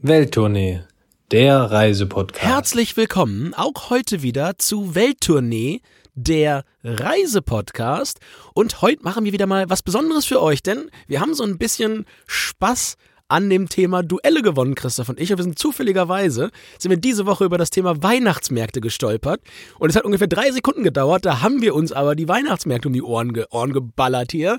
Welttournee, 0.00 0.82
der 1.32 1.58
Reisepodcast. 1.58 2.44
Herzlich 2.44 2.96
willkommen 2.96 3.52
auch 3.52 3.90
heute 3.90 4.22
wieder 4.22 4.56
zu 4.56 4.94
Welttournee, 4.94 5.80
der 6.14 6.62
Reisepodcast. 6.84 8.20
Und 8.54 8.80
heute 8.80 9.02
machen 9.02 9.24
wir 9.24 9.32
wieder 9.32 9.48
mal 9.48 9.68
was 9.68 9.82
Besonderes 9.82 10.24
für 10.24 10.40
euch, 10.40 10.62
denn 10.62 10.88
wir 11.08 11.20
haben 11.20 11.34
so 11.34 11.42
ein 11.42 11.58
bisschen 11.58 12.06
Spaß 12.28 12.96
an 13.28 13.50
dem 13.50 13.68
Thema 13.68 14.02
Duelle 14.02 14.42
gewonnen, 14.42 14.74
Christoph 14.74 15.10
und 15.10 15.20
ich. 15.20 15.30
Und 15.30 15.38
wir 15.38 15.44
sind 15.44 15.58
zufälligerweise, 15.58 16.50
sind 16.78 16.90
wir 16.90 16.96
diese 16.96 17.26
Woche 17.26 17.44
über 17.44 17.58
das 17.58 17.70
Thema 17.70 18.02
Weihnachtsmärkte 18.02 18.80
gestolpert. 18.80 19.40
Und 19.78 19.90
es 19.90 19.96
hat 19.96 20.04
ungefähr 20.04 20.26
drei 20.26 20.50
Sekunden 20.50 20.82
gedauert. 20.82 21.24
Da 21.24 21.42
haben 21.42 21.60
wir 21.62 21.74
uns 21.74 21.92
aber 21.92 22.14
die 22.14 22.28
Weihnachtsmärkte 22.28 22.88
um 22.88 22.94
die 22.94 23.02
Ohren, 23.02 23.32
ge 23.32 23.44
Ohren 23.50 23.72
geballert 23.72 24.32
hier. 24.32 24.58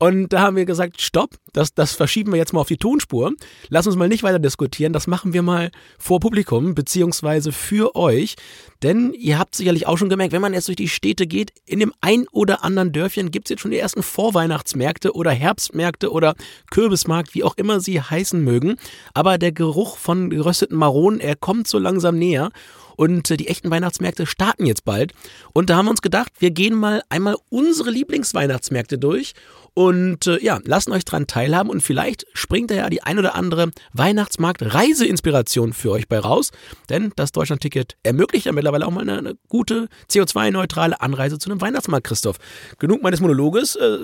Und 0.00 0.32
da 0.32 0.42
haben 0.42 0.56
wir 0.56 0.64
gesagt, 0.64 1.00
stopp, 1.00 1.30
das, 1.52 1.74
das 1.74 1.92
verschieben 1.92 2.30
wir 2.30 2.38
jetzt 2.38 2.52
mal 2.52 2.60
auf 2.60 2.68
die 2.68 2.76
Tonspur. 2.76 3.32
Lass 3.68 3.86
uns 3.86 3.96
mal 3.96 4.08
nicht 4.08 4.22
weiter 4.22 4.38
diskutieren. 4.38 4.92
Das 4.92 5.08
machen 5.08 5.32
wir 5.32 5.42
mal 5.42 5.70
vor 5.98 6.20
Publikum, 6.20 6.76
beziehungsweise 6.76 7.50
für 7.50 7.96
euch. 7.96 8.36
Denn 8.84 9.12
ihr 9.12 9.40
habt 9.40 9.56
sicherlich 9.56 9.88
auch 9.88 9.98
schon 9.98 10.08
gemerkt, 10.08 10.32
wenn 10.32 10.40
man 10.40 10.54
jetzt 10.54 10.68
durch 10.68 10.76
die 10.76 10.88
Städte 10.88 11.26
geht, 11.26 11.52
in 11.66 11.80
dem 11.80 11.92
ein 12.00 12.28
oder 12.30 12.62
anderen 12.62 12.92
Dörfchen 12.92 13.32
gibt 13.32 13.48
es 13.48 13.50
jetzt 13.50 13.60
schon 13.62 13.72
die 13.72 13.78
ersten 13.78 14.04
Vorweihnachtsmärkte 14.04 15.14
oder 15.14 15.32
Herbstmärkte 15.32 16.12
oder 16.12 16.36
Kürbismarkt, 16.70 17.34
wie 17.34 17.42
auch 17.42 17.56
immer 17.56 17.80
sie 17.80 18.00
heißen 18.10 18.42
mögen. 18.42 18.76
Aber 19.14 19.38
der 19.38 19.52
Geruch 19.52 19.96
von 19.96 20.30
gerösteten 20.30 20.76
Maronen, 20.76 21.20
er 21.20 21.36
kommt 21.36 21.68
so 21.68 21.78
langsam 21.78 22.18
näher. 22.18 22.50
Und 22.98 23.30
äh, 23.30 23.36
die 23.36 23.46
echten 23.46 23.70
Weihnachtsmärkte 23.70 24.26
starten 24.26 24.66
jetzt 24.66 24.84
bald. 24.84 25.12
Und 25.52 25.70
da 25.70 25.76
haben 25.76 25.86
wir 25.86 25.92
uns 25.92 26.02
gedacht, 26.02 26.32
wir 26.40 26.50
gehen 26.50 26.74
mal 26.74 27.02
einmal 27.08 27.36
unsere 27.48 27.90
Lieblingsweihnachtsmärkte 27.90 28.98
durch 28.98 29.34
und 29.78 30.26
äh, 30.26 30.42
ja, 30.42 30.58
lassen 30.64 30.90
euch 30.90 31.04
dran 31.04 31.28
teilhaben 31.28 31.70
und 31.70 31.80
vielleicht 31.80 32.26
springt 32.32 32.72
da 32.72 32.74
ja 32.74 32.90
die 32.90 33.04
ein 33.04 33.16
oder 33.16 33.36
andere 33.36 33.70
Weihnachtsmarkt-Reiseinspiration 33.92 35.72
für 35.72 35.92
euch 35.92 36.08
bei 36.08 36.18
raus. 36.18 36.50
Denn 36.88 37.12
das 37.14 37.30
Deutschland-Ticket 37.30 37.96
ermöglicht 38.02 38.46
ja 38.46 38.52
mittlerweile 38.52 38.84
auch 38.88 38.90
mal 38.90 39.02
eine, 39.02 39.18
eine 39.18 39.34
gute 39.46 39.88
CO2-neutrale 40.10 41.00
Anreise 41.00 41.38
zu 41.38 41.48
einem 41.48 41.60
Weihnachtsmarkt, 41.60 42.08
Christoph. 42.08 42.38
Genug 42.80 43.04
meines 43.04 43.20
Monologes. 43.20 43.76
Äh, 43.76 43.98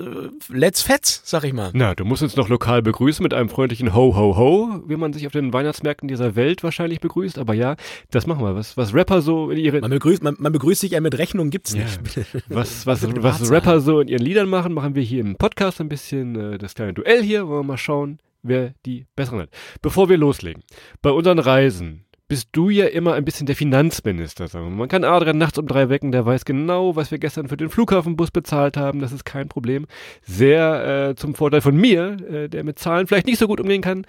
let's 0.47 0.81
fetz, 0.81 1.21
sag 1.25 1.43
ich 1.43 1.51
mal. 1.51 1.71
Na, 1.73 1.93
du 1.93 2.05
musst 2.05 2.23
uns 2.23 2.37
noch 2.37 2.47
lokal 2.47 2.81
begrüßen 2.81 3.21
mit 3.21 3.33
einem 3.33 3.49
freundlichen 3.49 3.93
Ho, 3.93 4.15
Ho, 4.15 4.37
Ho, 4.37 4.81
wie 4.87 4.95
man 4.95 5.11
sich 5.11 5.27
auf 5.27 5.33
den 5.33 5.51
Weihnachtsmärkten 5.51 6.07
dieser 6.07 6.37
Welt 6.37 6.63
wahrscheinlich 6.63 7.01
begrüßt. 7.01 7.37
Aber 7.37 7.53
ja, 7.53 7.75
das 8.11 8.27
machen 8.27 8.45
wir. 8.45 8.55
Was, 8.55 8.77
was 8.77 8.84
Rapper 8.93 9.21
so 9.21 9.49
in 9.49 9.57
ihren... 9.57 9.81
Man 9.81 9.89
begrüßt, 9.91 10.23
man, 10.23 10.35
man 10.39 10.51
begrüßt 10.51 10.81
sich 10.81 10.91
ja 10.91 11.01
mit 11.01 11.17
Rechnung, 11.17 11.49
gibt's 11.49 11.73
Ja. 11.73 11.83
nicht. 11.85 12.19
Was, 12.49 12.85
was, 12.85 13.05
was 13.23 13.49
Rapper 13.51 13.79
so 13.81 13.99
in 14.01 14.07
ihren 14.07 14.21
Liedern 14.21 14.47
machen, 14.49 14.73
machen 14.73 14.95
wir 14.95 15.03
hier 15.03 15.21
im 15.21 15.35
Podcast 15.35 15.81
ein 15.81 15.89
bisschen 15.89 16.53
äh, 16.53 16.57
das 16.57 16.75
kleine 16.75 16.93
Duell 16.93 17.21
hier. 17.23 17.47
Wollen 17.47 17.59
wir 17.61 17.63
mal 17.73 17.77
schauen, 17.77 18.19
wer 18.43 18.73
die 18.85 19.05
besseren 19.15 19.41
hat. 19.41 19.49
Bevor 19.81 20.09
wir 20.09 20.17
loslegen, 20.17 20.63
bei 21.01 21.09
unseren 21.11 21.39
Reisen 21.39 22.01
bist 22.27 22.49
du 22.53 22.69
ja 22.69 22.85
immer 22.85 23.13
ein 23.13 23.23
bisschen 23.23 23.45
der 23.45 23.55
Finanzminister. 23.55 24.47
Sagen 24.47 24.65
wir. 24.65 24.75
Man 24.75 24.87
kann 24.87 25.03
Adrian 25.03 25.37
nachts 25.37 25.59
um 25.59 25.67
drei 25.67 25.89
wecken, 25.89 26.11
der 26.11 26.25
weiß 26.25 26.43
genau, 26.45 26.95
was 26.95 27.11
wir 27.11 27.19
gestern 27.19 27.47
für 27.47 27.57
den 27.57 27.69
Flughafenbus 27.69 28.31
bezahlt 28.31 28.77
haben. 28.77 28.99
Das 28.99 29.11
ist 29.11 29.25
kein 29.25 29.47
Problem. 29.47 29.85
Sehr 30.23 31.09
äh, 31.09 31.15
zum 31.15 31.35
Vorteil 31.35 31.61
von 31.61 31.75
mir, 31.77 32.17
äh, 32.27 32.49
der 32.49 32.63
mit 32.63 32.79
Zahlen 32.79 33.05
vielleicht 33.05 33.27
nicht 33.27 33.37
so 33.37 33.45
gut 33.47 33.59
umgehen 33.59 33.81
kann. 33.83 34.05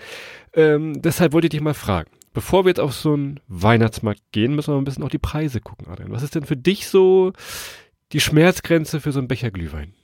Ähm, 0.55 1.01
deshalb 1.03 1.33
wollte 1.35 1.47
ich 1.49 1.51
dich 1.51 1.61
mal 1.61 1.75
fragen. 1.75 2.11
Bevor 2.37 2.67
wir 2.67 2.69
jetzt 2.69 2.81
auf 2.81 2.92
so 2.92 3.15
einen 3.15 3.41
Weihnachtsmarkt 3.48 4.20
gehen, 4.31 4.55
müssen 4.55 4.75
wir 4.75 4.77
ein 4.77 4.84
bisschen 4.84 5.03
auf 5.03 5.09
die 5.09 5.17
Preise 5.17 5.62
gucken, 5.62 5.87
Adrian. 5.91 6.12
Was 6.12 6.23
ist 6.23 6.34
denn 6.34 6.45
für 6.45 6.55
dich 6.55 6.87
so 6.87 7.33
die 8.12 8.20
Schmerzgrenze 8.20 9.01
für 9.01 9.11
so 9.11 9.20
einen 9.20 9.27
Becher 9.27 9.51
Glühwein? 9.51 9.95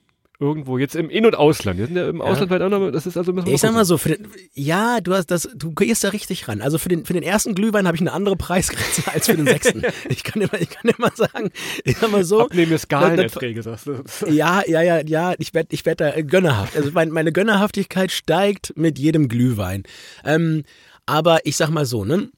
Irgendwo, 0.41 0.79
jetzt 0.79 0.97
im 0.97 1.11
In- 1.11 1.27
und 1.27 1.37
Ausland. 1.37 1.79
Wir 1.79 1.87
sind 1.89 1.97
ja 1.97 2.09
im 2.09 2.23
Ausland 2.23 2.49
vielleicht 2.49 2.63
auch 2.63 2.71
noch, 2.71 2.91
das 2.91 3.07
ist 3.07 3.19
also 3.19 3.37
Ich 3.45 3.61
sag 3.61 3.75
mal 3.75 3.85
so, 3.85 3.99
den, 3.99 4.29
ja, 4.55 5.03
du 5.03 5.13
hast 5.13 5.27
das, 5.27 5.47
du 5.55 5.73
gehst 5.73 6.05
da 6.05 6.09
richtig 6.09 6.49
ran. 6.49 6.63
Also 6.63 6.79
für 6.79 6.89
den, 6.89 7.05
für 7.05 7.13
den 7.13 7.23
ersten 7.23 7.55
Glühwein 7.55 7.87
habe 7.87 7.97
ich 7.97 8.01
eine 8.01 8.13
andere 8.13 8.35
Preisgrenze 8.35 9.13
als 9.13 9.27
für 9.27 9.37
den 9.37 9.47
sechsten. 9.47 9.83
ich 10.09 10.25
kann 10.25 10.41
immer, 10.41 10.59
ich 10.59 10.71
kann 10.71 10.91
immer 10.91 11.11
sagen, 11.15 11.51
ich 11.85 11.99
sag 11.99 12.11
mal 12.11 12.25
so. 12.25 12.41
Abnehmende 12.41 12.79
Skalenerträge, 12.79 13.63
sagst 13.63 13.89
du. 13.89 14.03
Ja, 14.31 14.63
ja, 14.67 14.81
ja, 14.81 15.03
ja, 15.05 15.35
ich 15.37 15.53
werde 15.53 15.69
ich 15.73 15.85
werd 15.85 16.01
da 16.01 16.19
gönnerhaft. 16.23 16.79
Also 16.79 16.93
mein, 16.93 17.11
meine 17.11 17.31
Gönnerhaftigkeit 17.31 18.11
steigt 18.11 18.73
mit 18.75 18.99
jedem 18.99 19.29
Glühwein. 19.29 19.83
Ähm, 20.25 20.65
aber 21.07 21.45
ich 21.47 21.57
sag 21.57 21.71
mal 21.71 21.87
so, 21.87 22.05
ne? 22.05 22.31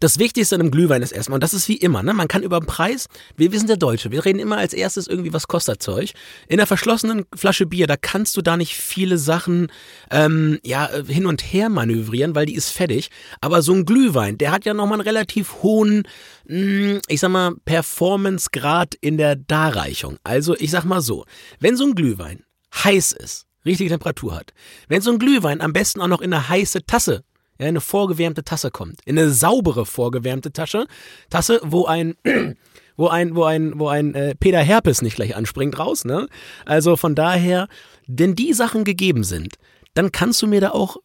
Das 0.00 0.18
Wichtigste 0.18 0.54
an 0.54 0.60
einem 0.60 0.70
Glühwein 0.70 1.00
ist 1.00 1.12
erstmal, 1.12 1.36
und 1.36 1.42
das 1.42 1.54
ist 1.54 1.66
wie 1.66 1.78
immer, 1.78 2.02
ne? 2.02 2.12
Man 2.12 2.28
kann 2.28 2.42
über 2.42 2.60
den 2.60 2.66
Preis, 2.66 3.08
wir, 3.38 3.52
wir 3.52 3.58
sind 3.58 3.68
der 3.68 3.78
Deutsche, 3.78 4.10
wir 4.10 4.22
reden 4.22 4.38
immer 4.38 4.58
als 4.58 4.74
erstes 4.74 5.06
irgendwie, 5.06 5.32
was 5.32 5.48
kostet 5.48 5.82
Zeug. 5.82 6.12
In 6.46 6.60
einer 6.60 6.66
verschlossenen 6.66 7.24
Flasche 7.34 7.64
Bier, 7.64 7.86
da 7.86 7.96
kannst 7.96 8.36
du 8.36 8.42
da 8.42 8.58
nicht 8.58 8.74
viele 8.74 9.16
Sachen 9.16 9.72
ähm, 10.10 10.58
ja, 10.62 10.86
äh, 10.88 11.04
hin 11.06 11.24
und 11.24 11.42
her 11.42 11.70
manövrieren, 11.70 12.34
weil 12.34 12.44
die 12.44 12.54
ist 12.54 12.68
fettig. 12.68 13.08
Aber 13.40 13.62
so 13.62 13.72
ein 13.72 13.86
Glühwein, 13.86 14.36
der 14.36 14.52
hat 14.52 14.66
ja 14.66 14.74
nochmal 14.74 15.00
einen 15.00 15.08
relativ 15.08 15.62
hohen, 15.62 16.02
mh, 16.44 17.00
ich 17.08 17.20
sag 17.20 17.30
mal, 17.30 17.54
Performance-Grad 17.64 18.94
in 19.00 19.16
der 19.16 19.36
Darreichung. 19.36 20.18
Also 20.22 20.54
ich 20.54 20.70
sag 20.70 20.84
mal 20.84 21.00
so, 21.00 21.24
wenn 21.60 21.78
so 21.78 21.84
ein 21.84 21.94
Glühwein 21.94 22.44
heiß 22.74 23.12
ist, 23.12 23.46
richtige 23.64 23.88
Temperatur 23.88 24.36
hat, 24.36 24.52
wenn 24.88 25.00
so 25.00 25.10
ein 25.12 25.18
Glühwein 25.18 25.62
am 25.62 25.72
besten 25.72 26.02
auch 26.02 26.08
noch 26.08 26.20
in 26.20 26.34
eine 26.34 26.50
heiße 26.50 26.84
Tasse 26.84 27.24
ja, 27.58 27.66
in 27.66 27.68
eine 27.68 27.80
vorgewärmte 27.80 28.44
Tasse 28.44 28.70
kommt. 28.70 29.00
In 29.04 29.18
eine 29.18 29.30
saubere 29.30 29.86
vorgewärmte 29.86 30.52
Tasche, 30.52 30.86
Tasse, 31.30 31.60
wo 31.64 31.86
ein, 31.86 32.14
wo 32.96 33.08
ein, 33.08 33.34
wo 33.34 33.44
ein, 33.44 33.78
wo 33.78 33.88
ein 33.88 34.14
äh, 34.14 34.34
Peter 34.34 34.60
Herpes 34.60 35.02
nicht 35.02 35.16
gleich 35.16 35.36
anspringt 35.36 35.78
raus, 35.78 36.04
ne? 36.04 36.28
Also 36.64 36.96
von 36.96 37.14
daher, 37.14 37.68
wenn 38.06 38.34
die 38.34 38.52
Sachen 38.52 38.84
gegeben 38.84 39.24
sind, 39.24 39.56
dann 39.98 40.12
kannst 40.12 40.40
du 40.42 40.46
mir 40.46 40.60
da 40.60 40.70
auch, 40.70 40.98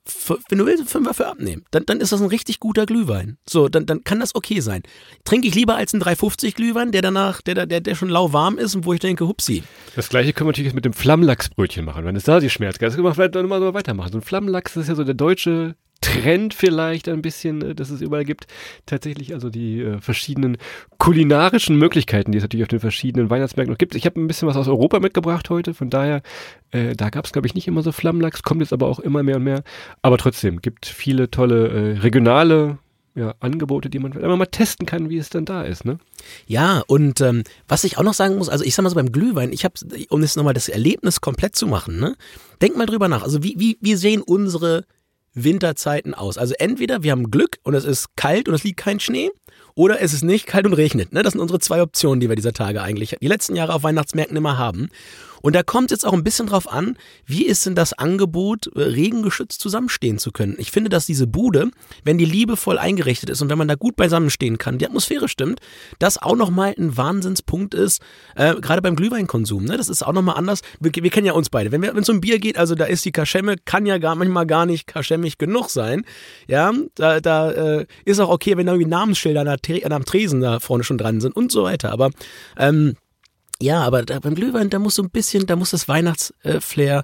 wenn 0.50 0.60
du 0.60 0.68
willst, 0.68 0.82
einen 0.82 0.88
Fünfer 0.88 1.16
für 1.16 1.28
abnehmen. 1.28 1.66
Dann, 1.72 1.84
dann 1.88 2.00
ist 2.00 2.12
das 2.12 2.22
ein 2.22 2.28
richtig 2.28 2.60
guter 2.60 2.86
Glühwein. 2.86 3.38
So, 3.50 3.68
dann, 3.68 3.88
dann 3.88 4.04
kann 4.04 4.20
das 4.20 4.36
okay 4.36 4.60
sein. 4.60 4.84
Trinke 5.24 5.48
ich 5.48 5.56
lieber 5.56 5.76
als 5.76 5.96
einen 5.96 6.02
350 6.02 6.54
Glühwein, 6.54 6.92
der 6.92 7.02
danach, 7.02 7.42
der, 7.42 7.66
der, 7.66 7.82
der 7.82 7.96
schon 7.96 8.10
lauwarm 8.10 8.60
ist 8.60 8.76
und 8.76 8.86
wo 8.86 8.94
ich 8.94 9.00
denke, 9.00 9.28
hupsi. 9.28 9.64
Das 9.96 10.10
gleiche 10.10 10.32
können 10.32 10.48
wir 10.48 10.52
natürlich 10.52 10.68
jetzt 10.68 10.76
mit 10.76 10.86
dem 10.86 10.94
Flammlachsbrötchen 10.94 11.84
machen, 11.84 12.06
wenn 12.06 12.16
es 12.16 12.24
da 12.24 12.40
die 12.40 12.52
wir 13.04 13.14
vielleicht 13.16 13.34
dann 13.34 13.46
immer 13.46 13.60
so 13.60 13.74
weitermachen. 13.74 14.12
So 14.12 14.20
ein 14.20 14.24
Flammlachs 14.24 14.76
ist 14.76 14.90
ja 14.90 14.94
so 14.94 15.04
der 15.04 15.16
deutsche 15.16 15.76
Trend 16.04 16.54
vielleicht 16.54 17.08
ein 17.10 17.22
bisschen, 17.22 17.62
äh, 17.62 17.76
dass 17.76 17.90
es 17.90 18.02
überall 18.02 18.26
gibt. 18.26 18.46
Tatsächlich 18.86 19.34
also 19.34 19.50
die 19.50 19.82
äh, 19.82 20.00
verschiedenen 20.00 20.58
kulinarischen 20.98 21.78
Möglichkeiten, 21.78 22.32
die 22.32 22.38
es 22.38 22.44
natürlich 22.44 22.64
auf 22.66 22.70
den 22.70 22.80
verschiedenen 22.80 23.30
Weihnachtsmärkten 23.30 23.74
noch 23.74 23.78
gibt. 23.78 23.96
Ich 23.96 24.06
habe 24.06 24.20
ein 24.20 24.28
bisschen 24.28 24.48
was 24.48 24.58
aus 24.58 24.68
Europa 24.68 25.00
mitgebracht 25.00 25.50
heute, 25.50 25.74
von 25.74 25.90
daher, 25.90 26.22
äh, 26.72 26.96
da 26.96 27.10
gab 27.10 27.26
es 27.26 27.32
glaube 27.32 27.48
ich 27.48 27.56
nicht 27.56 27.68
immer 27.68 27.82
so 27.82 27.92
Flammlachs, 27.92 28.44
kommt 28.44 28.62
jetzt 28.62 28.74
aber 28.74 28.88
auch 28.88 29.00
immer 29.00 29.24
mehr 29.24 29.38
und 29.38 29.44
mehr. 29.44 29.64
Aber 30.02 30.18
trotzdem, 30.18 30.62
gibt 30.62 30.86
viele 30.86 31.32
tolle 31.32 31.70
äh, 31.70 32.00
regionale 32.00 32.78
ja, 33.16 33.36
Angebote, 33.40 33.90
die 33.90 34.00
man 34.00 34.14
einfach 34.14 34.38
mal 34.38 34.46
testen 34.48 34.86
kann, 34.86 35.10
wie 35.10 35.18
es 35.18 35.30
dann 35.30 35.46
da 35.46 35.62
ist, 35.62 35.86
ne? 35.86 36.00
Ja, 36.48 36.82
und 36.88 37.22
ähm, 37.22 37.44
was 37.68 37.84
ich 37.84 37.98
auch 37.98 38.04
noch 38.04 38.16
sagen 38.16 38.38
muss, 38.38 38.50
also 38.50 38.66
ich 38.66 38.74
sag 38.74 38.84
mal 38.84 38.90
so 38.90 38.96
beim 38.96 39.12
Glühwein, 39.12 39.54
ich 39.54 39.66
habe, 39.66 39.76
um 40.10 40.22
jetzt 40.22 40.36
nochmal 40.36 40.56
das 40.56 40.68
Erlebnis 40.68 41.22
komplett 41.22 41.56
zu 41.56 41.68
machen, 41.68 42.00
ne? 42.00 42.16
Denk 42.62 42.76
mal 42.76 42.88
drüber 42.88 43.08
nach. 43.08 43.24
Also 43.24 43.44
wie, 43.44 43.56
wie, 43.58 43.78
wie 43.82 43.96
sehen 43.96 44.22
unsere 44.22 44.86
Winterzeiten 45.34 46.14
aus? 46.14 46.38
Also 46.38 46.54
entweder 46.60 47.04
wir 47.04 47.12
haben 47.12 47.32
Glück 47.32 47.58
und 47.64 47.74
es 47.74 47.86
ist 47.86 48.16
kalt 48.16 48.48
und 48.48 48.56
es 48.56 48.64
liegt 48.64 48.80
kein 48.80 49.00
Schnee, 49.00 49.30
oder 49.76 50.02
es 50.02 50.14
ist 50.14 50.24
nicht 50.24 50.48
kalt 50.48 50.66
und 50.66 50.74
regnet. 50.74 51.14
Ne? 51.14 51.24
Das 51.24 51.34
sind 51.34 51.42
unsere 51.42 51.60
zwei 51.60 51.82
Optionen, 51.82 52.20
die 52.20 52.30
wir 52.30 52.36
dieser 52.36 52.54
Tage 52.54 52.82
eigentlich 52.82 53.18
die 53.22 53.28
letzten 53.28 53.56
Jahre 53.56 53.74
auf 53.74 53.84
Weihnachtsmärkten 53.84 54.38
immer 54.38 54.58
haben. 54.58 54.90
Und 55.46 55.58
da 55.58 55.62
kommt 55.62 55.92
jetzt 55.92 56.06
auch 56.06 56.14
ein 56.14 56.24
bisschen 56.24 56.48
drauf 56.48 56.72
an, 56.72 56.98
wie 57.26 57.46
ist 57.46 57.66
denn 57.66 57.76
das 57.76 57.92
Angebot, 57.92 58.68
äh, 58.68 58.82
regengeschützt 58.82 59.60
zusammenstehen 59.60 60.18
zu 60.18 60.32
können. 60.32 60.56
Ich 60.58 60.72
finde, 60.72 60.90
dass 60.90 61.06
diese 61.06 61.28
Bude, 61.28 61.70
wenn 62.06 62.18
die 62.18 62.24
liebevoll 62.24 62.78
eingerichtet 62.78 63.30
ist 63.30 63.42
und 63.42 63.50
wenn 63.50 63.58
man 63.58 63.68
da 63.68 63.76
gut 63.76 63.98
beisammenstehen 63.98 64.58
kann, 64.58 64.78
die 64.78 64.86
Atmosphäre 64.86 65.28
stimmt, 65.28 65.60
das 66.00 66.18
auch 66.18 66.38
nochmal 66.38 66.74
ein 66.80 66.96
Wahnsinnspunkt 66.96 67.74
ist, 67.74 68.02
äh, 68.38 68.56
gerade 68.56 68.82
beim 68.82 68.96
Glühweinkonsum. 68.96 69.66
Ne? 69.66 69.76
Das 69.76 69.90
ist 69.90 70.02
auch 70.02 70.14
nochmal 70.14 70.38
anders. 70.38 70.62
Wir, 70.80 70.94
wir 70.96 71.10
kennen 71.10 71.28
ja 71.28 71.34
uns 71.34 71.50
beide. 71.50 71.74
Wenn 71.74 71.84
es 71.84 72.08
um 72.08 72.22
Bier 72.22 72.40
geht, 72.40 72.58
also 72.58 72.74
da 72.74 72.86
ist 72.86 73.04
die 73.04 73.12
Kaschemme, 73.12 73.58
kann 73.66 73.86
ja 73.86 73.98
gar 73.98 74.16
manchmal 74.16 74.48
gar 74.48 74.66
nicht 74.66 74.88
kaschemmig 74.88 75.38
genug 75.40 75.70
sein. 75.70 76.06
Ja, 76.48 76.72
da, 76.96 77.20
da 77.20 77.52
äh, 77.52 77.86
ist 78.06 78.22
auch 78.22 78.30
okay, 78.30 78.56
wenn 78.56 78.66
da 78.66 78.72
irgendwie 78.72 78.90
Namensschilder 78.90 79.44
am 79.94 80.06
Tresen 80.06 80.42
da 80.42 80.60
vorne 80.60 80.84
schon 80.84 80.98
dran 80.98 81.22
sind 81.22 81.36
und 81.36 81.52
so 81.52 81.64
weiter. 81.64 81.92
Aber 81.92 82.10
ähm, 82.58 82.96
ja, 83.62 83.82
aber 83.82 84.02
da, 84.04 84.20
beim 84.20 84.36
Glühwein, 84.36 84.70
da 84.70 84.80
muss 84.80 84.96
so 84.96 85.04
ein 85.04 85.10
bisschen, 85.10 85.46
da 85.46 85.56
muss 85.56 85.70
das 85.72 85.88
Weihnachtsflair 85.88 87.04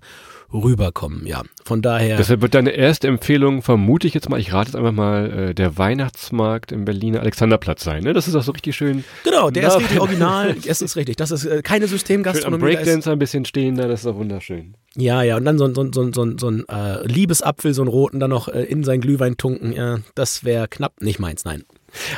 rüberkommen, 0.51 1.27
ja. 1.27 1.43
Von 1.63 1.81
daher. 1.83 2.17
Deshalb 2.17 2.41
wird 2.41 2.55
deine 2.55 2.71
erste 2.71 3.07
Empfehlung, 3.07 3.61
vermute 3.61 4.07
ich 4.07 4.13
jetzt 4.15 4.29
mal, 4.29 4.39
ich 4.39 4.51
rate 4.51 4.69
jetzt 4.69 4.75
einfach 4.75 4.91
mal, 4.91 5.31
äh, 5.49 5.53
der 5.53 5.77
Weihnachtsmarkt 5.77 6.71
im 6.71 6.85
Berliner 6.85 7.19
Alexanderplatz 7.21 7.83
sein. 7.83 8.03
Ne? 8.03 8.13
Das 8.13 8.27
ist 8.27 8.35
auch 8.35 8.41
so 8.43 8.51
richtig 8.51 8.75
schön, 8.75 9.03
genau, 9.23 9.51
der 9.51 9.63
Na, 9.63 9.69
ist 9.69 9.79
richtig 9.79 9.99
original, 10.01 10.55
es 10.65 10.81
ist 10.81 10.95
richtig. 10.95 11.17
Das 11.17 11.29
ist 11.31 11.45
äh, 11.45 11.61
keine 11.61 11.85
schön 11.85 11.93
am 11.93 11.99
Systemgastronomie. 11.99 12.61
da 12.63 12.67
ist- 12.71 12.75
Breakdancer 12.83 13.11
ein 13.11 13.19
bisschen 13.19 13.45
stehen 13.45 13.75
da, 13.75 13.87
das 13.87 14.01
ist 14.01 14.07
auch 14.07 14.15
wunderschön. 14.15 14.75
Ja, 14.95 15.21
ja, 15.21 15.37
und 15.37 15.45
dann 15.45 15.59
so, 15.59 15.65
ein- 15.65 15.75
so, 15.75 15.81
ein- 15.81 15.93
so, 15.93 16.01
ein- 16.01 16.13
so, 16.13 16.23
ein- 16.23 16.37
so 16.39 16.49
ein 16.49 16.67
äh, 16.67 17.05
Liebesapfel, 17.07 17.73
so 17.75 17.83
einen 17.83 17.89
roten, 17.89 18.19
dann 18.19 18.31
noch 18.31 18.47
äh, 18.47 18.63
in 18.63 18.83
seinen 18.83 19.01
Glühwein 19.01 19.37
tunken. 19.37 19.71
Ja, 19.71 19.99
das 20.15 20.43
wäre 20.43 20.67
knapp 20.67 20.99
nicht 20.99 21.19
meins, 21.19 21.45
nein. 21.45 21.63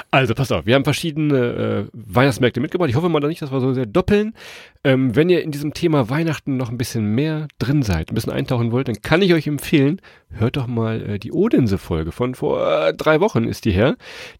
Also 0.09 0.33
pass 0.33 0.51
auf, 0.51 0.65
wir 0.65 0.75
haben 0.75 0.83
verschiedene 0.83 1.37
äh, 1.37 1.89
Weihnachtsmärkte 1.93 2.59
mitgebracht. 2.59 2.89
Ich 2.89 2.95
hoffe 2.95 3.09
mal 3.09 3.19
nicht, 3.19 3.41
dass 3.41 3.51
wir 3.51 3.61
so 3.61 3.73
sehr 3.73 3.85
doppeln. 3.85 4.33
Ähm, 4.83 5.15
wenn 5.15 5.29
ihr 5.29 5.43
in 5.43 5.51
diesem 5.51 5.73
Thema 5.73 6.09
Weihnachten 6.09 6.57
noch 6.57 6.69
ein 6.69 6.77
bisschen 6.77 7.13
mehr 7.13 7.47
drin 7.59 7.83
seid, 7.83 8.11
ein 8.11 8.15
bisschen 8.15 8.33
eintauchen 8.33 8.71
wollt, 8.71 8.87
dann 8.87 9.01
kann 9.01 9.21
ich 9.21 9.33
euch 9.33 9.47
empfehlen, 9.47 10.01
hört 10.31 10.57
doch 10.57 10.67
mal 10.67 11.01
äh, 11.01 11.19
die 11.19 11.31
Odense-Folge 11.31 12.11
von 12.11 12.35
vor 12.35 12.67
äh, 12.67 12.93
drei 12.93 13.19
Wochen 13.19 13.45
ist 13.45 13.65
die 13.65 13.71
her. 13.71 13.95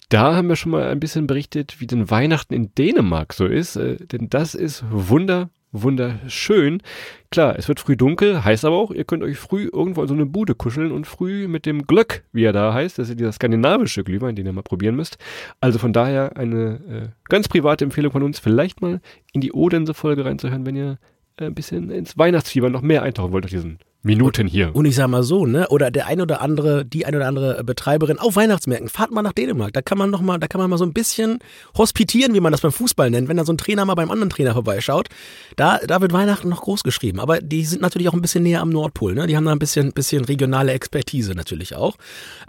Da 0.10 0.36
haben 0.36 0.50
wir 0.50 0.56
schon 0.56 0.72
mal 0.72 0.90
ein 0.90 1.00
bisschen 1.00 1.28
berichtet, 1.28 1.80
wie 1.80 1.88
denn 1.88 2.10
Weihnachten 2.10 2.54
in 2.54 2.74
Dänemark 2.76 3.34
so 3.34 3.46
ist. 3.46 3.76
Äh, 3.76 3.98
denn 3.98 4.30
das 4.30 4.56
ist 4.56 4.84
wunder, 4.90 5.50
wunderschön. 5.72 6.82
Klar, 7.30 7.56
es 7.58 7.68
wird 7.68 7.80
früh 7.80 7.96
dunkel, 7.96 8.44
heißt 8.44 8.66
aber 8.66 8.78
auch, 8.78 8.92
ihr 8.92 9.06
könnt 9.06 9.24
euch 9.24 9.38
früh 9.38 9.70
irgendwo 9.72 10.02
in 10.02 10.08
so 10.08 10.14
eine 10.14 10.26
Bude 10.26 10.54
kuscheln 10.54 10.92
und 10.92 11.08
früh 11.08 11.48
mit 11.48 11.66
dem 11.66 11.88
Glöck, 11.88 12.24
wie 12.34 12.44
er 12.44 12.54
da 12.54 12.74
heißt, 12.74 13.00
das 13.00 13.10
ist 13.10 13.20
dieser 13.20 13.32
skandinavische 13.32 14.04
Glühwein, 14.04 14.36
den 14.36 14.46
ihr 14.46 14.54
mal 14.54 14.64
probieren 14.64 14.96
müsst. 14.96 15.18
Also 15.60 15.80
von 15.80 15.94
daher 15.94 16.38
eine 16.38 16.74
äh, 16.90 17.08
ganz 17.30 17.48
private 17.48 17.86
Empfehlung 17.86 18.12
von 18.12 18.24
uns, 18.24 18.40
vielleicht 18.40 18.82
mal 18.82 19.02
in 19.32 19.42
die 19.42 19.54
Odense-Folge 19.54 20.26
reinzuhören, 20.26 20.66
wenn 20.66 20.76
ihr 20.76 20.98
äh, 21.38 21.46
ein 21.46 21.56
bisschen 21.56 21.90
ins 21.90 22.18
Weihnachtsfieber 22.18 22.70
noch 22.70 22.82
mehr 22.82 23.04
eintauchen 23.04 23.32
wollt 23.32 23.46
durch 23.46 23.54
diesen 23.54 23.80
Minuten 24.04 24.48
hier. 24.48 24.76
Und 24.76 24.86
ich 24.86 24.96
sag 24.96 25.08
mal 25.10 25.22
so, 25.22 25.46
ne? 25.46 25.68
Oder 25.70 25.92
der 25.92 26.08
ein 26.08 26.22
oder 26.22 26.42
andere, 26.42 26.84
die 26.86 27.06
ein 27.06 27.16
oder 27.16 27.28
andere 27.28 27.64
Betreiberin 27.64 28.18
auf 28.18 28.36
Weihnachtsmärkten, 28.36 28.90
fahrt 28.90 29.12
mal 29.12 29.22
nach 29.22 29.34
Dänemark. 29.34 29.74
Da 29.74 29.82
kann 29.82 29.98
man 29.98 30.10
noch 30.10 30.22
mal, 30.22 30.40
da 30.40 30.48
kann 30.48 30.60
man 30.60 30.70
mal 30.70 30.78
so 30.78 30.86
ein 30.86 30.94
bisschen 30.94 31.40
hospitieren, 31.78 32.34
wie 32.34 32.40
man 32.40 32.52
das 32.52 32.62
beim 32.62 32.72
Fußball 32.72 33.12
nennt, 33.12 33.28
wenn 33.28 33.38
da 33.38 33.46
so 33.46 33.54
ein 33.54 33.60
Trainer 33.60 33.86
mal 33.86 33.94
beim 33.94 34.10
anderen 34.10 34.32
Trainer 34.32 34.54
vorbeischaut. 34.54 35.10
Da, 35.56 35.80
da 35.86 36.02
wird 36.02 36.14
Weihnachten 36.14 36.50
noch 36.50 36.62
groß 36.62 36.84
geschrieben. 36.84 37.20
Aber 37.20 37.42
die 37.42 37.64
sind 37.64 37.82
natürlich 37.82 38.10
auch 38.10 38.14
ein 38.14 38.22
bisschen 38.22 38.44
näher 38.44 38.62
am 38.62 38.70
Nordpol, 38.70 39.14
ne? 39.14 39.28
Die 39.28 39.38
haben 39.38 39.46
da 39.46 39.52
ein 39.52 39.60
bisschen, 39.60 39.92
bisschen 39.94 40.26
regionale 40.26 40.72
Expertise 40.72 41.34
natürlich 41.34 41.76
auch. 41.76 41.98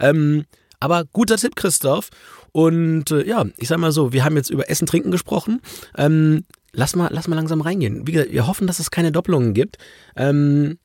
Ähm, 0.00 0.44
aber 0.81 1.05
guter 1.12 1.37
Tipp, 1.37 1.55
Christoph. 1.55 2.08
Und 2.52 3.10
äh, 3.10 3.26
ja, 3.26 3.44
ich 3.56 3.69
sag 3.69 3.78
mal 3.78 3.93
so, 3.93 4.12
wir 4.12 4.25
haben 4.25 4.37
jetzt 4.37 4.50
über 4.50 4.70
Essen, 4.70 4.87
Trinken 4.87 5.10
gesprochen. 5.10 5.60
Ähm, 5.96 6.44
lass 6.72 6.96
mal, 6.96 7.08
lass 7.12 7.28
mal 7.28 7.37
langsam 7.37 7.60
reingehen. 7.60 8.06
Wie 8.06 8.12
gesagt, 8.12 8.32
wir 8.32 8.46
hoffen, 8.46 8.66
dass 8.66 8.78
es 8.78 8.90
keine 8.90 9.12
Doppelungen 9.12 9.55
gibt. 9.55 9.76
Ähm, 10.16 10.78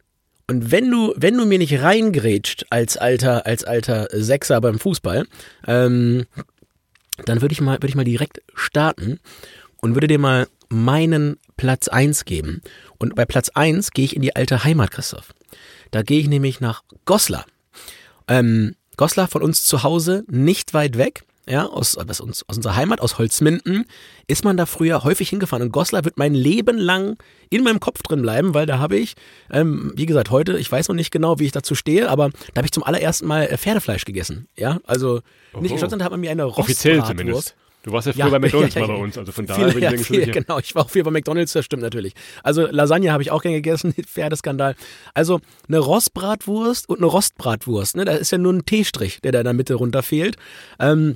und 0.50 0.72
wenn 0.72 0.90
du, 0.90 1.14
wenn 1.18 1.38
du 1.38 1.46
mir 1.46 1.58
nicht 1.58 1.82
reingrätscht 1.82 2.68
als 2.70 2.96
alter, 2.96 3.46
als 3.46 3.66
alter 3.66 4.08
Sechser 4.12 4.62
beim 4.62 4.80
Fußball, 4.80 5.28
ähm, 5.68 6.26
dann 7.26 7.42
würde 7.42 7.54
ich 7.54 7.62
mal, 7.62 7.76
würde 7.76 7.88
ich 7.88 7.96
mal 7.96 8.06
direkt 8.06 8.42
starten 8.56 9.20
und 9.82 9.96
würde 9.96 10.08
dir 10.08 10.20
mal 10.20 10.48
meinen 10.70 11.38
Platz 11.58 11.88
eins 11.88 12.24
geben. 12.24 12.62
Und 12.98 13.16
bei 13.16 13.26
Platz 13.26 13.50
eins 13.50 13.92
gehe 13.92 14.06
ich 14.06 14.16
in 14.16 14.22
die 14.22 14.36
alte 14.36 14.64
Heimat, 14.64 14.92
Christoph. 14.92 15.34
Da 15.92 16.02
gehe 16.02 16.20
ich 16.20 16.28
nämlich 16.28 16.62
nach 16.62 16.84
Goslar. 17.06 17.46
Ähm, 18.28 18.76
Goslar 18.96 19.28
von 19.28 19.42
uns 19.42 19.66
zu 19.66 19.84
Hause, 19.84 20.24
nicht 20.28 20.74
weit 20.74 20.98
weg 20.98 21.27
ja, 21.48 21.66
aus, 21.66 21.98
aus, 21.98 22.22
aus 22.22 22.42
unserer 22.44 22.76
Heimat, 22.76 23.02
aus 23.02 23.18
Holzminden, 23.18 23.86
ist 24.28 24.44
man 24.44 24.58
da 24.58 24.66
früher 24.66 25.04
häufig 25.04 25.30
hingefahren. 25.30 25.64
Und 25.64 25.72
Goslar 25.72 26.06
wird 26.06 26.18
mein 26.18 26.34
Leben 26.34 26.78
lang 26.78 27.18
in 27.50 27.64
meinem 27.64 27.80
Kopf 27.80 28.04
drin 28.04 28.22
bleiben, 28.22 28.54
weil 28.54 28.66
da 28.66 28.80
habe 28.80 28.98
ich, 28.98 29.16
ähm, 29.52 29.94
wie 29.96 30.06
gesagt, 30.06 30.32
heute, 30.32 30.58
ich 30.58 30.72
weiß 30.72 30.90
noch 30.90 30.96
nicht 30.96 31.12
genau, 31.12 31.40
wie 31.40 31.46
ich 31.46 31.52
dazu 31.52 31.76
stehe, 31.76 32.10
aber 32.10 32.30
da 32.30 32.58
habe 32.60 32.66
ich 32.66 32.72
zum 32.72 32.84
allerersten 32.84 33.28
Mal 33.28 33.44
äh, 33.44 33.58
Pferdefleisch 33.58 34.06
gegessen. 34.06 34.48
Ja, 34.58 34.80
also 34.86 35.22
nicht 35.60 35.72
in 35.72 35.80
Schottland 35.80 36.04
hat 36.04 36.12
man 36.12 36.20
mir 36.20 36.32
eine 36.32 36.48
Offiziell 36.48 37.04
zumindest. 37.04 37.56
Du 37.88 37.94
warst 37.94 38.08
ja 38.08 38.14
früher 38.14 38.26
ja, 38.26 38.30
bei 38.30 38.40
McDonalds 38.40 38.76
ja, 38.76 38.82
ja, 38.82 38.88
mal 38.88 38.98
bei 38.98 39.04
uns, 39.04 39.18
also 39.18 39.32
von 39.32 39.46
daher 39.46 39.72
viel, 39.72 39.82
ja, 39.82 39.92
viel, 39.92 40.26
Genau, 40.32 40.60
ich 40.60 40.76
war 40.76 40.86
auch 40.86 40.90
viel 40.90 41.04
bei 41.04 41.12
McDonalds, 41.12 41.54
das 41.54 41.64
stimmt 41.64 41.84
natürlich. 41.84 42.14
Also 42.44 42.68
Lasagne 42.68 43.14
habe 43.14 43.24
ich 43.24 43.32
auch 43.32 43.42
gern 43.42 43.54
gegessen, 43.54 43.94
Pferdeskandal. 44.06 44.76
Also 45.14 45.40
eine 45.68 45.80
Rostbratwurst 45.80 46.90
und 46.90 46.98
eine 46.98 47.06
Rostbratwurst, 47.06 47.96
ne? 47.96 48.04
Da 48.04 48.14
ist 48.14 48.32
ja 48.32 48.38
nur 48.38 48.54
ein 48.54 48.66
T-Strich, 48.66 49.22
der 49.22 49.32
da 49.32 49.40
in 49.40 49.46
der 49.46 49.54
Mitte 49.54 49.76
runter 49.76 50.04
fehlt. 50.04 50.36
Ähm, 50.80 51.16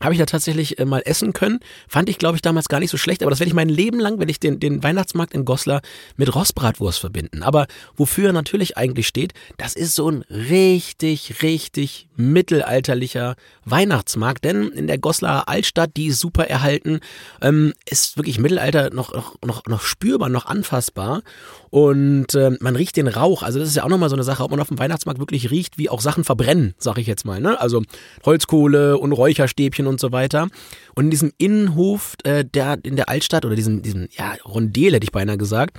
habe 0.00 0.14
ich 0.14 0.18
da 0.18 0.26
tatsächlich 0.26 0.78
äh, 0.78 0.84
mal 0.84 1.02
essen 1.04 1.32
können. 1.32 1.60
Fand 1.88 2.08
ich, 2.08 2.18
glaube 2.18 2.36
ich, 2.36 2.42
damals 2.42 2.68
gar 2.68 2.80
nicht 2.80 2.90
so 2.90 2.96
schlecht, 2.96 3.22
aber 3.22 3.30
das 3.30 3.40
werde 3.40 3.48
ich 3.48 3.54
mein 3.54 3.68
Leben 3.68 4.00
lang, 4.00 4.18
wenn 4.18 4.28
ich 4.28 4.40
den, 4.40 4.60
den 4.60 4.82
Weihnachtsmarkt 4.82 5.34
in 5.34 5.44
Goslar 5.44 5.82
mit 6.16 6.34
Rostbratwurst 6.34 6.98
verbinden. 6.98 7.42
Aber 7.42 7.66
wofür 7.96 8.28
er 8.28 8.32
natürlich 8.32 8.76
eigentlich 8.76 9.06
steht, 9.06 9.32
das 9.58 9.74
ist 9.74 9.94
so 9.94 10.10
ein 10.10 10.22
richtig, 10.30 11.42
richtig 11.42 12.08
mittelalterlicher 12.20 13.34
Weihnachtsmarkt, 13.64 14.44
denn 14.44 14.68
in 14.68 14.86
der 14.86 14.98
Goslarer 14.98 15.48
Altstadt, 15.48 15.96
die 15.96 16.06
ist 16.06 16.20
super 16.20 16.48
erhalten, 16.48 17.00
ähm, 17.40 17.72
ist 17.88 18.16
wirklich 18.16 18.38
Mittelalter 18.38 18.90
noch, 18.92 19.12
noch, 19.12 19.36
noch, 19.44 19.66
noch 19.66 19.82
spürbar, 19.82 20.28
noch 20.28 20.46
anfassbar 20.46 21.22
und 21.70 22.34
äh, 22.34 22.50
man 22.60 22.76
riecht 22.76 22.96
den 22.96 23.08
Rauch. 23.08 23.42
Also 23.42 23.58
das 23.58 23.68
ist 23.68 23.76
ja 23.76 23.84
auch 23.84 23.88
nochmal 23.88 24.08
so 24.08 24.16
eine 24.16 24.24
Sache, 24.24 24.42
ob 24.42 24.50
man 24.50 24.60
auf 24.60 24.68
dem 24.68 24.78
Weihnachtsmarkt 24.78 25.20
wirklich 25.20 25.50
riecht, 25.50 25.78
wie 25.78 25.88
auch 25.88 26.00
Sachen 26.00 26.24
verbrennen, 26.24 26.74
sag 26.78 26.98
ich 26.98 27.06
jetzt 27.06 27.24
mal. 27.24 27.40
Ne? 27.40 27.60
Also 27.60 27.82
Holzkohle 28.24 28.98
und 28.98 29.12
Räucherstäbchen 29.12 29.86
und 29.86 30.00
so 30.00 30.12
weiter. 30.12 30.48
Und 30.94 31.04
in 31.04 31.10
diesem 31.10 31.32
Innenhof 31.38 32.16
äh, 32.24 32.44
der, 32.44 32.78
in 32.82 32.96
der 32.96 33.08
Altstadt 33.08 33.44
oder 33.44 33.54
diesem, 33.54 33.82
diesem 33.82 34.08
ja, 34.10 34.34
Rondel, 34.44 34.94
hätte 34.94 35.04
ich 35.04 35.12
beinahe 35.12 35.38
gesagt, 35.38 35.78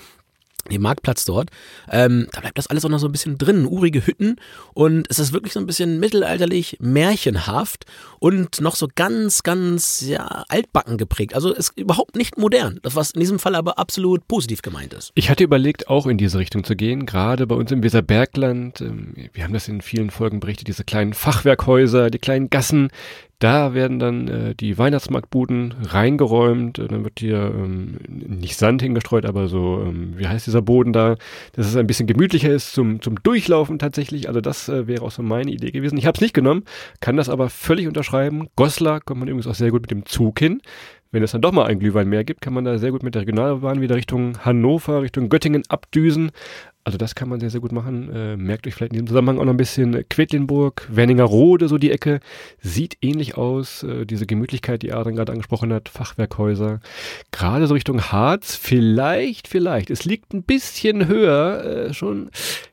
dem 0.70 0.82
Marktplatz 0.82 1.26
dort. 1.26 1.50
Ähm, 1.90 2.28
da 2.32 2.42
bleibt 2.42 2.58
das 2.58 2.68
alles 2.68 2.86
auch 2.86 2.90
noch 2.90 3.00
so 3.00 3.08
ein 3.08 3.12
bisschen 3.12 3.38
drin, 3.38 3.66
urige 3.66 4.06
Hütten 4.06 4.36
und 4.74 5.08
es 5.10 5.20
ist 5.20 5.34
wirklich 5.34 5.54
so 5.54 5.60
ein 5.60 5.66
bisschen 5.66 6.00
mittelalterlich, 6.00 6.78
märchenhaft 6.80 7.86
und 8.20 8.62
noch 8.62 8.76
so 8.76 8.88
ganz, 8.94 9.44
ganz 9.44 10.02
ja, 10.02 10.44
altbacken 10.50 10.98
geprägt. 10.98 11.34
Also 11.34 11.54
ist 11.54 11.78
überhaupt 11.78 12.16
nicht 12.16 12.38
modern, 12.38 12.80
das 12.84 12.96
was 12.96 13.12
in 13.12 13.20
diesem 13.20 13.40
Fall 13.40 13.56
aber 13.56 13.80
absolut 13.80 14.28
positiv 14.28 14.62
gemeint 14.62 14.94
ist. 14.94 15.12
Ich 15.16 15.30
hatte 15.30 15.44
überlegt, 15.44 15.88
auch 15.88 16.08
in 16.08 16.18
diese 16.18 16.38
Richtung 16.40 16.64
zu 16.64 16.76
gehen, 16.76 17.06
gerade 17.06 17.48
bei 17.48 17.56
uns 17.56 17.72
im 17.72 17.84
Weserbergland. 17.84 18.82
Ähm, 18.82 19.14
wir 19.34 19.44
haben 19.44 19.54
das 19.54 19.68
in 19.68 19.82
vielen 19.82 20.10
Folgen 20.12 20.40
berichtet, 20.40 20.68
diese 20.68 20.84
kleinen 20.84 21.14
Fachwerkhäuser, 21.14 22.10
die 22.10 22.20
kleinen 22.20 22.50
Gassen, 22.50 22.90
da 23.42 23.74
werden 23.74 23.98
dann 23.98 24.28
äh, 24.28 24.56
die 24.56 24.78
Weihnachtsmarktbuden 24.78 25.74
reingeräumt. 25.82 26.78
Äh, 26.78 26.88
dann 26.88 27.04
wird 27.04 27.20
hier 27.20 27.52
ähm, 27.54 27.98
nicht 28.08 28.56
Sand 28.56 28.84
hingestreut, 28.84 29.26
aber 29.26 29.48
so, 29.48 29.82
ähm, 29.82 30.14
wie 30.16 30.28
heißt 30.28 30.46
dieser 30.46 30.62
Boden 30.62 30.94
da, 30.94 31.16
dass 31.54 31.66
es 31.66 31.76
ein 31.76 31.88
bisschen 31.88 32.06
gemütlicher 32.06 32.52
ist 32.52 32.74
zum, 32.74 33.02
zum 33.02 33.22
Durchlaufen 33.24 33.80
tatsächlich. 33.80 34.28
Also 34.28 34.42
das 34.42 34.70
äh, 34.70 34.86
wäre 34.86 35.04
auch 35.04 35.12
so 35.12 35.24
meine 35.24 35.52
Idee 35.52 35.72
gewesen. 35.72 35.98
Ich 35.98 36.06
habe 36.06 36.16
es 36.16 36.22
nicht 36.22 36.36
genommen, 36.36 36.64
kann 37.00 37.18
das 37.18 37.30
aber 37.30 37.50
völlig 37.50 37.88
unterschreiben. 37.88 38.48
Goslar 38.56 39.02
kommt 39.02 39.22
man 39.22 39.28
übrigens 39.28 39.48
auch 39.48 39.56
sehr 39.56 39.72
gut 39.72 39.82
mit 39.82 39.92
dem 39.92 40.06
Zug 40.06 40.38
hin. 40.38 40.62
Wenn 41.14 41.24
es 41.24 41.32
dann 41.32 41.42
doch 41.42 41.52
mal 41.52 41.66
ein 41.66 41.80
Glühwein 41.80 42.08
mehr 42.08 42.24
gibt, 42.24 42.40
kann 42.40 42.54
man 42.54 42.64
da 42.64 42.78
sehr 42.78 42.92
gut 42.92 43.04
mit 43.04 43.16
der 43.16 43.24
Regionalbahn 43.24 43.82
wieder 43.82 43.96
Richtung 43.96 44.38
Hannover, 44.46 45.02
Richtung 45.02 45.28
Göttingen 45.28 45.64
abdüsen. 45.68 46.32
Also 46.84 46.98
das 46.98 47.14
kann 47.14 47.30
man 47.30 47.40
sehr, 47.40 47.52
sehr 47.52 47.62
gut 47.62 47.72
machen. 47.72 48.12
Äh, 48.14 48.38
merkt 48.38 48.66
euch 48.66 48.74
vielleicht 48.74 48.94
in 48.94 48.98
diesem 48.98 49.08
Zusammenhang 49.08 49.40
auch 49.40 49.46
noch 49.46 49.54
ein 49.54 49.58
bisschen 49.58 50.08
Quedlinburg, 50.10 50.88
Werningerode, 50.90 51.68
so 51.68 51.78
die 51.78 51.92
Ecke. 51.92 52.20
Sieht 52.60 52.98
ähnlich 53.02 53.38
aus, 53.38 53.84
äh, 53.84 54.06
diese 54.06 54.26
Gemütlichkeit, 54.26 54.82
die 54.82 54.92
Adrian 54.92 55.16
gerade 55.16 55.32
angesprochen 55.32 55.72
hat, 55.74 55.90
Fachwerkhäuser. 55.90 56.80
Gerade 57.32 57.68
so 57.68 57.76
Richtung 57.76 58.02
Harz, 58.02 58.56
vielleicht, 58.56 59.48
vielleicht. 59.48 59.92
Es 59.92 60.06
liegt 60.06 60.34
ein 60.34 60.44
bisschen 60.44 61.08
höher 61.08 61.64
äh, 61.64 61.94
schon. 61.94 62.32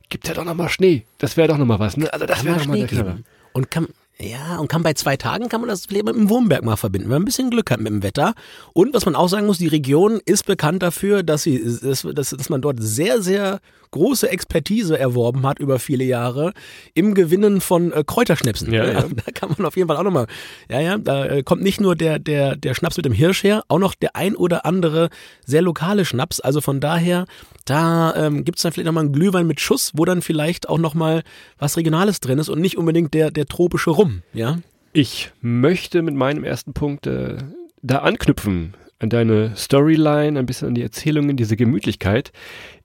Gibt 0.09 0.27
ja 0.27 0.35
doch 0.35 0.45
noch 0.45 0.55
mal 0.55 0.71
Schnee. 0.71 1.05
Das 1.19 1.37
wäre 1.37 1.49
doch 1.49 1.59
noch 1.59 1.67
mal 1.67 1.79
was. 1.79 1.99
Ne? 1.99 2.11
Also 2.11 2.25
das 2.25 2.45
wäre 2.45 2.59
doch 2.59 2.67
mal 2.67 2.79
der 2.79 2.87
Knaller. 2.87 3.19
Und 3.53 3.71
kann, 3.71 3.89
ja, 4.21 4.57
und 4.59 4.69
kann 4.69 4.83
bei 4.83 4.95
zwei 4.95 5.17
Tagen 5.17 5.49
kann 5.49 5.61
man 5.61 5.69
das 5.69 5.87
vielleicht 5.87 6.07
mit 6.07 6.17
dem 6.17 6.29
Wurmberg 6.29 6.65
mal 6.65 6.77
verbinden, 6.77 7.09
wenn 7.09 7.17
man 7.17 7.23
ein 7.23 7.27
bisschen 7.27 7.51
Glück 7.51 7.71
hat 7.71 7.79
mit 7.79 7.93
dem 7.93 8.03
Wetter. 8.03 8.35
Und 8.73 8.93
was 8.93 9.05
man 9.05 9.15
auch 9.15 9.29
sagen 9.29 9.47
muss, 9.47 9.59
die 9.59 9.69
Region 9.69 10.21
ist 10.25 10.45
bekannt 10.45 10.83
dafür, 10.83 11.23
dass 11.23 11.45
sie, 11.45 11.63
dass, 11.83 12.03
dass, 12.03 12.31
dass 12.31 12.49
man 12.49 12.61
dort 12.61 12.79
sehr, 12.81 13.23
sehr 13.23 13.61
große 13.91 14.31
Expertise 14.31 14.99
erworben 14.99 15.47
hat 15.47 15.59
über 15.59 15.79
viele 15.79 16.05
Jahre 16.05 16.53
im 16.95 17.15
Gewinnen 17.15 17.61
von 17.61 17.93
äh, 17.93 18.05
Kräuterschnäpsen. 18.07 18.73
Ja, 18.73 18.87
ja. 18.87 19.05
Da 19.25 19.33
kann 19.33 19.55
man 19.57 19.67
auf 19.67 19.77
jeden 19.77 19.89
Fall 19.89 19.97
auch 19.97 20.03
nochmal, 20.03 20.27
ja, 20.71 20.81
ja, 20.81 20.99
da 20.99 21.27
äh, 21.27 21.43
kommt 21.43 21.63
nicht 21.63 21.81
nur 21.81 21.97
der, 21.97 22.19
der, 22.19 22.57
der 22.57 22.75
Schnaps 22.75 22.97
mit 22.97 23.07
dem 23.07 23.13
Hirsch 23.13 23.43
her, 23.43 23.65
auch 23.69 23.79
noch 23.79 23.95
der 23.95 24.17
ein 24.17 24.37
oder 24.37 24.65
andere 24.65 25.09
sehr 25.45 25.63
lokale 25.63 26.05
Schnaps. 26.05 26.41
Also 26.41 26.61
von 26.61 26.81
daher, 26.81 27.27
da 27.65 28.15
ähm, 28.17 28.45
gibt 28.45 28.59
es 28.59 28.63
dann 28.63 28.73
vielleicht 28.73 28.87
nochmal 28.87 29.05
einen 29.05 29.13
Glühwein 29.13 29.47
mit 29.47 29.61
Schuss, 29.61 29.93
wo 29.95 30.05
dann 30.05 30.23
vielleicht 30.23 30.69
auch 30.69 30.79
nochmal 30.79 31.23
was 31.59 31.77
Regionales 31.77 32.21
drin 32.21 32.39
ist 32.39 32.49
und 32.49 32.61
nicht 32.61 32.79
unbedingt 32.79 33.15
der, 33.15 33.31
der 33.31 33.47
tropische 33.47 33.91
Rum, 33.91 34.23
ja. 34.33 34.59
Ich 34.93 35.31
möchte 35.43 36.03
mit 36.03 36.15
meinem 36.15 36.45
ersten 36.45 36.73
Punkt 36.73 37.07
äh, 37.07 37.37
da 37.83 37.99
anknüpfen 37.99 38.75
an 38.99 39.11
deine 39.11 39.55
Storyline, 39.57 40.39
ein 40.39 40.47
bisschen 40.47 40.69
an 40.69 40.75
die 40.75 40.83
Erzählungen, 40.83 41.37
diese 41.37 41.57
Gemütlichkeit. 41.57 42.33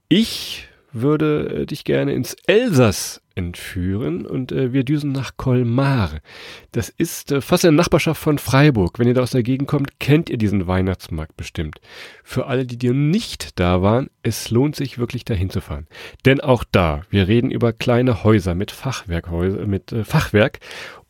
Ich 0.09 0.67
würde 0.93 1.61
äh, 1.61 1.65
dich 1.65 1.83
gerne 1.83 2.13
ins 2.13 2.35
Elsass 2.45 3.22
entführen 3.35 4.25
und 4.25 4.51
äh, 4.51 4.73
wir 4.73 4.83
düsen 4.83 5.11
nach 5.11 5.37
Colmar. 5.37 6.19
Das 6.71 6.89
ist 6.89 7.31
äh, 7.31 7.41
fast 7.41 7.63
in 7.63 7.71
der 7.71 7.83
Nachbarschaft 7.83 8.21
von 8.21 8.37
Freiburg. 8.37 8.99
Wenn 8.99 9.07
ihr 9.07 9.13
da 9.13 9.21
aus 9.21 9.31
der 9.31 9.43
Gegend 9.43 9.67
kommt, 9.67 9.99
kennt 9.99 10.29
ihr 10.29 10.37
diesen 10.37 10.67
Weihnachtsmarkt 10.67 11.35
bestimmt. 11.37 11.79
Für 12.23 12.47
alle, 12.47 12.65
die 12.65 12.77
dir 12.77 12.93
nicht 12.93 13.59
da 13.59 13.81
waren, 13.81 14.09
es 14.21 14.51
lohnt 14.51 14.75
sich 14.75 14.97
wirklich 14.97 15.25
dahin 15.25 15.49
zu 15.49 15.61
fahren. 15.61 15.87
Denn 16.25 16.41
auch 16.41 16.63
da, 16.71 17.01
wir 17.09 17.27
reden 17.27 17.51
über 17.51 17.73
kleine 17.73 18.23
Häuser 18.23 18.55
mit 18.55 18.71
Fachwerkhäuser, 18.71 19.65
mit 19.65 19.91
äh, 19.91 20.03
Fachwerk 20.03 20.59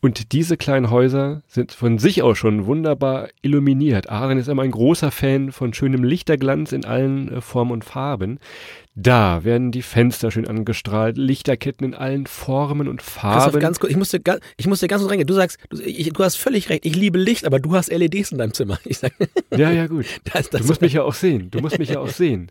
und 0.04 0.32
diese 0.32 0.58
kleinen 0.58 0.90
Häuser 0.90 1.40
sind 1.46 1.72
von 1.72 1.96
sich 1.96 2.22
aus 2.22 2.36
schon 2.36 2.66
wunderbar 2.66 3.28
illuminiert. 3.40 4.10
Aaron 4.10 4.36
ist 4.36 4.48
immer 4.48 4.60
ein 4.60 4.70
großer 4.70 5.10
Fan 5.10 5.50
von 5.50 5.72
schönem 5.72 6.04
Lichterglanz 6.04 6.72
in 6.72 6.84
allen 6.84 7.32
äh, 7.32 7.40
Formen 7.40 7.72
und 7.72 7.86
Farben. 7.86 8.38
Da 8.94 9.44
werden 9.44 9.72
die 9.72 9.80
Fenster 9.80 10.30
schön 10.30 10.46
angestrahlt, 10.46 11.16
Lichterketten 11.16 11.86
in 11.86 11.94
allen 11.94 12.13
allen 12.14 12.26
Formen 12.26 12.88
und 12.88 13.02
Farben. 13.02 13.58
ganz 13.60 13.80
kurz, 13.80 13.90
ich 13.90 13.96
muss 13.96 14.10
dir, 14.10 14.20
ich 14.56 14.66
muss 14.66 14.80
dir 14.80 14.88
ganz 14.88 15.02
kurz 15.02 15.10
reingehen. 15.10 15.26
Du 15.26 15.34
sagst, 15.34 15.58
du, 15.70 15.80
ich, 15.82 16.12
du 16.12 16.24
hast 16.24 16.36
völlig 16.36 16.68
recht, 16.68 16.84
ich 16.86 16.94
liebe 16.94 17.18
Licht, 17.18 17.44
aber 17.44 17.58
du 17.58 17.74
hast 17.74 17.90
LEDs 17.90 18.32
in 18.32 18.38
deinem 18.38 18.54
Zimmer. 18.54 18.78
Ich 18.84 18.98
sag, 18.98 19.12
ja, 19.56 19.70
ja, 19.70 19.86
gut. 19.86 20.06
Das, 20.32 20.50
das 20.50 20.62
du 20.62 20.66
musst 20.68 20.80
mich 20.80 20.94
ja 20.94 21.02
auch 21.02 21.14
sehen. 21.14 21.50
Du 21.50 21.60
musst 21.60 21.78
mich 21.78 21.90
ja 21.90 22.00
auch 22.00 22.08
sehen. 22.08 22.50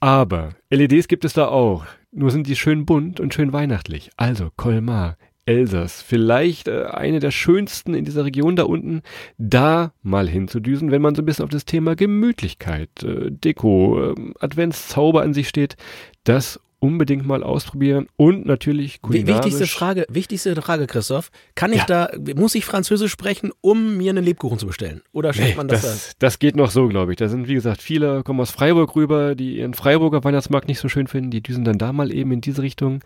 Aber 0.00 0.50
LEDs 0.70 1.08
gibt 1.08 1.24
es 1.24 1.32
da 1.32 1.48
auch. 1.48 1.84
Nur 2.12 2.30
sind 2.30 2.46
die 2.46 2.56
schön 2.56 2.84
bunt 2.84 3.20
und 3.20 3.34
schön 3.34 3.52
weihnachtlich. 3.52 4.10
Also 4.16 4.50
Colmar, 4.56 5.16
Elsass, 5.46 6.02
vielleicht 6.02 6.68
äh, 6.68 6.84
eine 6.84 7.20
der 7.20 7.30
schönsten 7.30 7.94
in 7.94 8.04
dieser 8.04 8.24
Region 8.24 8.54
da 8.54 8.64
unten, 8.64 9.02
da 9.38 9.92
mal 10.02 10.28
hinzudüsen, 10.28 10.90
wenn 10.90 11.02
man 11.02 11.14
so 11.14 11.22
ein 11.22 11.24
bisschen 11.24 11.44
auf 11.44 11.50
das 11.50 11.64
Thema 11.64 11.96
Gemütlichkeit, 11.96 12.90
äh, 13.02 13.30
Deko, 13.30 14.12
äh, 14.12 14.14
Adventszauber 14.40 15.22
an 15.22 15.34
sich 15.34 15.48
steht. 15.48 15.76
Das 16.24 16.60
unbedingt 16.82 17.24
mal 17.24 17.44
ausprobieren 17.44 18.08
und 18.16 18.44
natürlich 18.44 19.00
kulinarisch. 19.02 19.44
Wichtigste 19.44 19.66
Frage, 19.68 20.04
wichtigste 20.10 20.60
Frage, 20.60 20.88
Christoph. 20.88 21.30
Kann 21.54 21.72
ich 21.72 21.78
ja. 21.78 22.08
da, 22.08 22.10
muss 22.34 22.56
ich 22.56 22.64
Französisch 22.64 23.12
sprechen, 23.12 23.52
um 23.60 23.96
mir 23.96 24.10
einen 24.10 24.24
Lebkuchen 24.24 24.58
zu 24.58 24.66
bestellen? 24.66 25.00
Oder 25.12 25.32
schafft 25.32 25.50
nee, 25.50 25.54
man 25.54 25.68
das? 25.68 25.82
Das, 25.82 26.12
das 26.18 26.38
geht 26.40 26.56
noch 26.56 26.72
so, 26.72 26.88
glaube 26.88 27.12
ich. 27.12 27.18
Da 27.18 27.28
sind, 27.28 27.46
wie 27.46 27.54
gesagt, 27.54 27.80
viele 27.80 28.24
kommen 28.24 28.40
aus 28.40 28.50
Freiburg 28.50 28.96
rüber, 28.96 29.36
die 29.36 29.58
ihren 29.58 29.74
Freiburger 29.74 30.24
Weihnachtsmarkt 30.24 30.66
nicht 30.66 30.80
so 30.80 30.88
schön 30.88 31.06
finden. 31.06 31.30
Die 31.30 31.40
düsen 31.40 31.64
dann 31.64 31.78
da 31.78 31.92
mal 31.92 32.12
eben 32.12 32.32
in 32.32 32.40
diese 32.40 32.62
Richtung. 32.62 32.98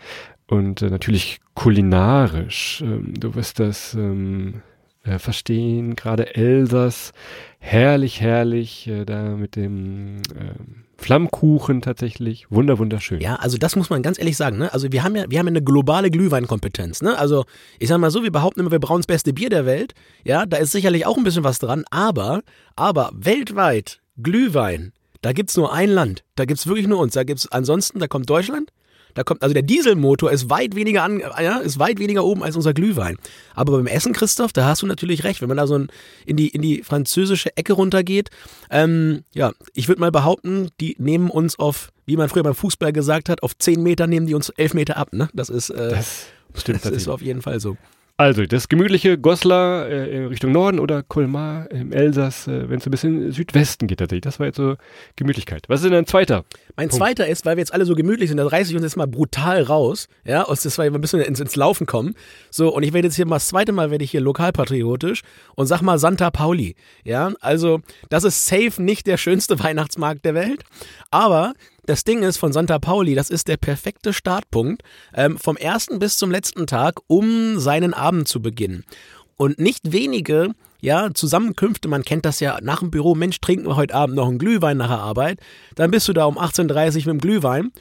Und 0.47 0.81
äh, 0.81 0.89
natürlich 0.89 1.41
kulinarisch. 1.53 2.81
Ähm, 2.81 3.13
du 3.13 3.35
wirst 3.35 3.61
das 3.61 3.93
ähm, 3.93 4.63
äh, 5.05 5.19
verstehen, 5.19 5.97
gerade 5.97 6.35
Elsass. 6.35 7.13
Herrlich, 7.59 8.23
herrlich, 8.23 8.89
äh, 8.89 9.05
da 9.05 9.37
mit 9.37 9.55
dem 9.55 10.17
äh, 10.35 10.86
Flammkuchen 10.99 11.83
tatsächlich, 11.83 12.51
wunder 12.51 12.79
wunderschön. 12.79 13.21
Ja, 13.21 13.37
also 13.37 13.59
das 13.59 13.77
muss 13.77 13.91
man 13.91 14.03
ganz 14.03 14.19
ehrlich 14.19 14.37
sagen. 14.37 14.57
Ne? 14.59 14.73
Also 14.73 14.93
wir 14.93 15.03
haben 15.03 15.15
ja, 15.15 15.25
wir 15.29 15.39
haben 15.39 15.47
eine 15.47 15.63
globale 15.63 16.11
Glühweinkompetenz. 16.11 17.03
Ne? 17.03 17.19
Also 17.19 17.45
ich 17.79 17.89
sag 17.89 17.99
mal 17.99 18.11
so, 18.11 18.23
wir 18.23 18.33
behaupten 18.33 18.61
immer, 18.61 18.71
wir 18.71 18.79
brauen 18.79 19.01
das 19.01 19.07
beste 19.07 19.33
Bier 19.33 19.51
der 19.51 19.67
Welt. 19.67 19.95
Ja, 20.25 20.47
da 20.47 20.57
ist 20.57 20.73
sicherlich 20.73 21.05
auch 21.05 21.19
ein 21.19 21.25
bisschen 21.25 21.45
was 21.45 21.59
dran. 21.59 21.85
Aber, 21.91 22.43
aber 22.77 23.11
weltweit 23.15 24.01
Glühwein, 24.23 24.93
da 25.21 25.33
gibt's 25.33 25.57
nur 25.57 25.73
ein 25.73 25.91
Land. 25.91 26.25
Da 26.35 26.47
gibt's 26.47 26.67
wirklich 26.67 26.87
nur 26.87 26.99
uns. 26.99 27.13
Da 27.13 27.25
gibt's 27.25 27.51
ansonsten, 27.53 27.99
da 27.99 28.09
kommt 28.09 28.31
Deutschland, 28.31 28.71
da 29.17 29.25
kommt, 29.25 29.43
also 29.43 29.55
der 29.55 29.63
Dieselmotor 29.63 30.31
ist 30.31 30.51
weit 30.51 30.77
weniger 30.77 31.03
an, 31.03 31.21
ja, 31.21 31.57
ist 31.57 31.79
weit 31.79 31.99
weniger 31.99 32.23
oben 32.23 32.43
als 32.43 32.55
unser 32.55 32.75
Glühwein. 32.75 33.17
Aber 33.55 33.73
beim 33.73 33.87
Essen, 33.87 34.13
Christoph, 34.13 34.53
da 34.53 34.67
hast 34.67 34.83
du 34.83 34.87
natürlich 34.87 35.25
recht. 35.25 35.41
Wenn 35.41 35.49
man 35.49 35.57
da 35.57 35.67
so 35.67 35.87
in 36.27 36.37
die, 36.37 36.49
in 36.49 36.61
die 36.61 36.83
französische 36.83 37.57
Ecke 37.57 37.73
runtergeht, 37.73 38.29
ähm, 38.71 39.25
ja, 39.33 39.53
ich 39.73 39.89
würde 39.89 40.03
mal 40.03 40.13
behaupten, 40.13 40.69
die 40.81 40.97
nehmen 40.99 41.31
uns 41.31 41.59
auf, 41.59 41.93
wie 42.05 42.19
man 42.19 42.29
früher 42.29 42.43
beim 42.43 42.55
Fußball 42.55 42.93
gesagt 42.93 43.31
hat, 43.31 43.43
auf 43.43 43.57
10 43.57 43.83
Meter 43.83 44.07
nehmen 44.07 44.27
die 44.27 44.35
uns 44.35 44.51
11 44.51 44.75
Meter 44.75 44.99
ab, 44.99 45.15
ne? 45.15 45.31
Das 45.33 45.49
ist, 45.49 45.71
äh, 45.71 45.89
das, 45.89 46.27
stimmt 46.55 46.81
das 46.85 46.93
ist 46.93 47.09
auf 47.09 47.23
jeden 47.23 47.41
Fall 47.41 47.59
so. 47.59 47.79
Also 48.19 48.47
das 48.47 48.69
gemütliche 48.69 49.19
Goslar 49.19 49.89
äh, 49.89 50.25
Richtung 50.25 50.51
Norden 50.51 50.79
oder 50.79 51.03
Colmar 51.03 51.71
im 51.71 51.93
Elsass, 51.93 52.49
äh, 52.49 52.71
wenn 52.71 52.79
es 52.79 52.87
ein 52.87 52.91
bisschen 52.91 53.31
Südwesten 53.31 53.89
geht 53.89 53.99
tatsächlich. 53.99 54.23
Das 54.23 54.41
war 54.41 54.47
jetzt 54.47 54.57
so 54.57 54.77
Gemütlichkeit. 55.17 55.65
Was 55.69 55.81
ist 55.81 55.85
denn 55.85 55.93
dein 55.93 56.07
zweiter? 56.07 56.47
Mein 56.77 56.89
Punkt? 56.89 57.05
zweiter 57.05 57.27
ist, 57.27 57.45
weil 57.45 57.57
wir 57.57 57.61
jetzt 57.61 57.75
alle 57.75 57.85
so 57.85 57.95
gemütlich 57.95 58.31
sind, 58.31 58.39
da 58.39 58.47
reiße 58.47 58.71
ich 58.71 58.77
uns 58.77 58.85
jetzt 58.85 58.97
mal 58.97 59.07
brutal 59.07 59.63
raus, 59.63 60.09
ja, 60.25 60.43
und 60.43 60.65
das 60.65 60.79
war 60.79 60.87
ein 60.87 61.01
bisschen 61.01 61.21
ins, 61.21 61.41
ins 61.41 61.57
Laufen 61.57 61.87
kommen. 61.87 62.15
So, 62.51 62.75
und 62.75 62.85
ich 62.85 62.95
werde 62.95 63.09
jetzt 63.09 63.17
hier 63.17 63.27
mal 63.27 63.37
das 63.37 63.49
zweite 63.49 63.73
Mal 63.73 63.91
werde 63.91 64.05
ich 64.05 64.13
hier 64.13 64.23
lokalpatriotisch 64.23 65.23
und 65.55 65.67
sag 65.67 65.83
mal 65.83 65.99
Santa 65.99 66.31
Pauli. 66.31 66.75
Ja, 67.05 67.33
also 67.41 67.81
das 68.09 68.25
ist 68.25 68.47
safe 68.47 68.83
nicht 68.83 69.07
der 69.07 69.19
schönste 69.19 69.59
Weihnachtsmarkt 69.63 70.25
der 70.25 70.35
Welt, 70.35 70.65
aber 71.11 71.53
das 71.87 72.05
Ding 72.05 72.23
ist 72.23 72.37
von 72.37 72.53
Santa 72.53 72.79
Pauli, 72.79 73.15
das 73.15 73.31
ist 73.31 73.49
der 73.49 73.57
perfekte 73.57 74.13
Startpunkt 74.13 74.83
ähm, 75.15 75.39
vom 75.39 75.57
ersten 75.57 75.99
bis 75.99 76.17
zum 76.17 76.31
letzten 76.31 76.67
Tag, 76.67 77.01
um 77.07 77.59
seinen 77.59 77.95
Abend 77.95 78.29
zu 78.29 78.43
beginnen. 78.43 78.85
Und 79.37 79.59
nicht 79.59 79.93
wenige 79.93 80.51
ja, 80.81 81.13
Zusammenkünfte, 81.13 81.89
man 81.89 82.05
kennt 82.05 82.25
das 82.25 82.41
ja 82.41 82.59
nach 82.63 82.81
dem 82.81 82.91
Büro, 82.91 83.15
Mensch, 83.15 83.41
trinken 83.41 83.67
wir 83.67 83.77
heute 83.77 83.95
Abend 83.95 84.17
noch 84.17 84.29
einen 84.29 84.39
Glühwein 84.39 84.77
nach 84.77 84.89
der 84.89 84.99
Arbeit. 84.99 85.41
Dann 85.75 85.91
bist 85.91 86.07
du 86.09 86.13
da 86.13 86.27
um 86.27 86.39
18.30 86.39 86.67
Uhr 86.67 86.95
mit 86.95 87.07
dem 87.07 87.21
Glühwein 87.21 87.73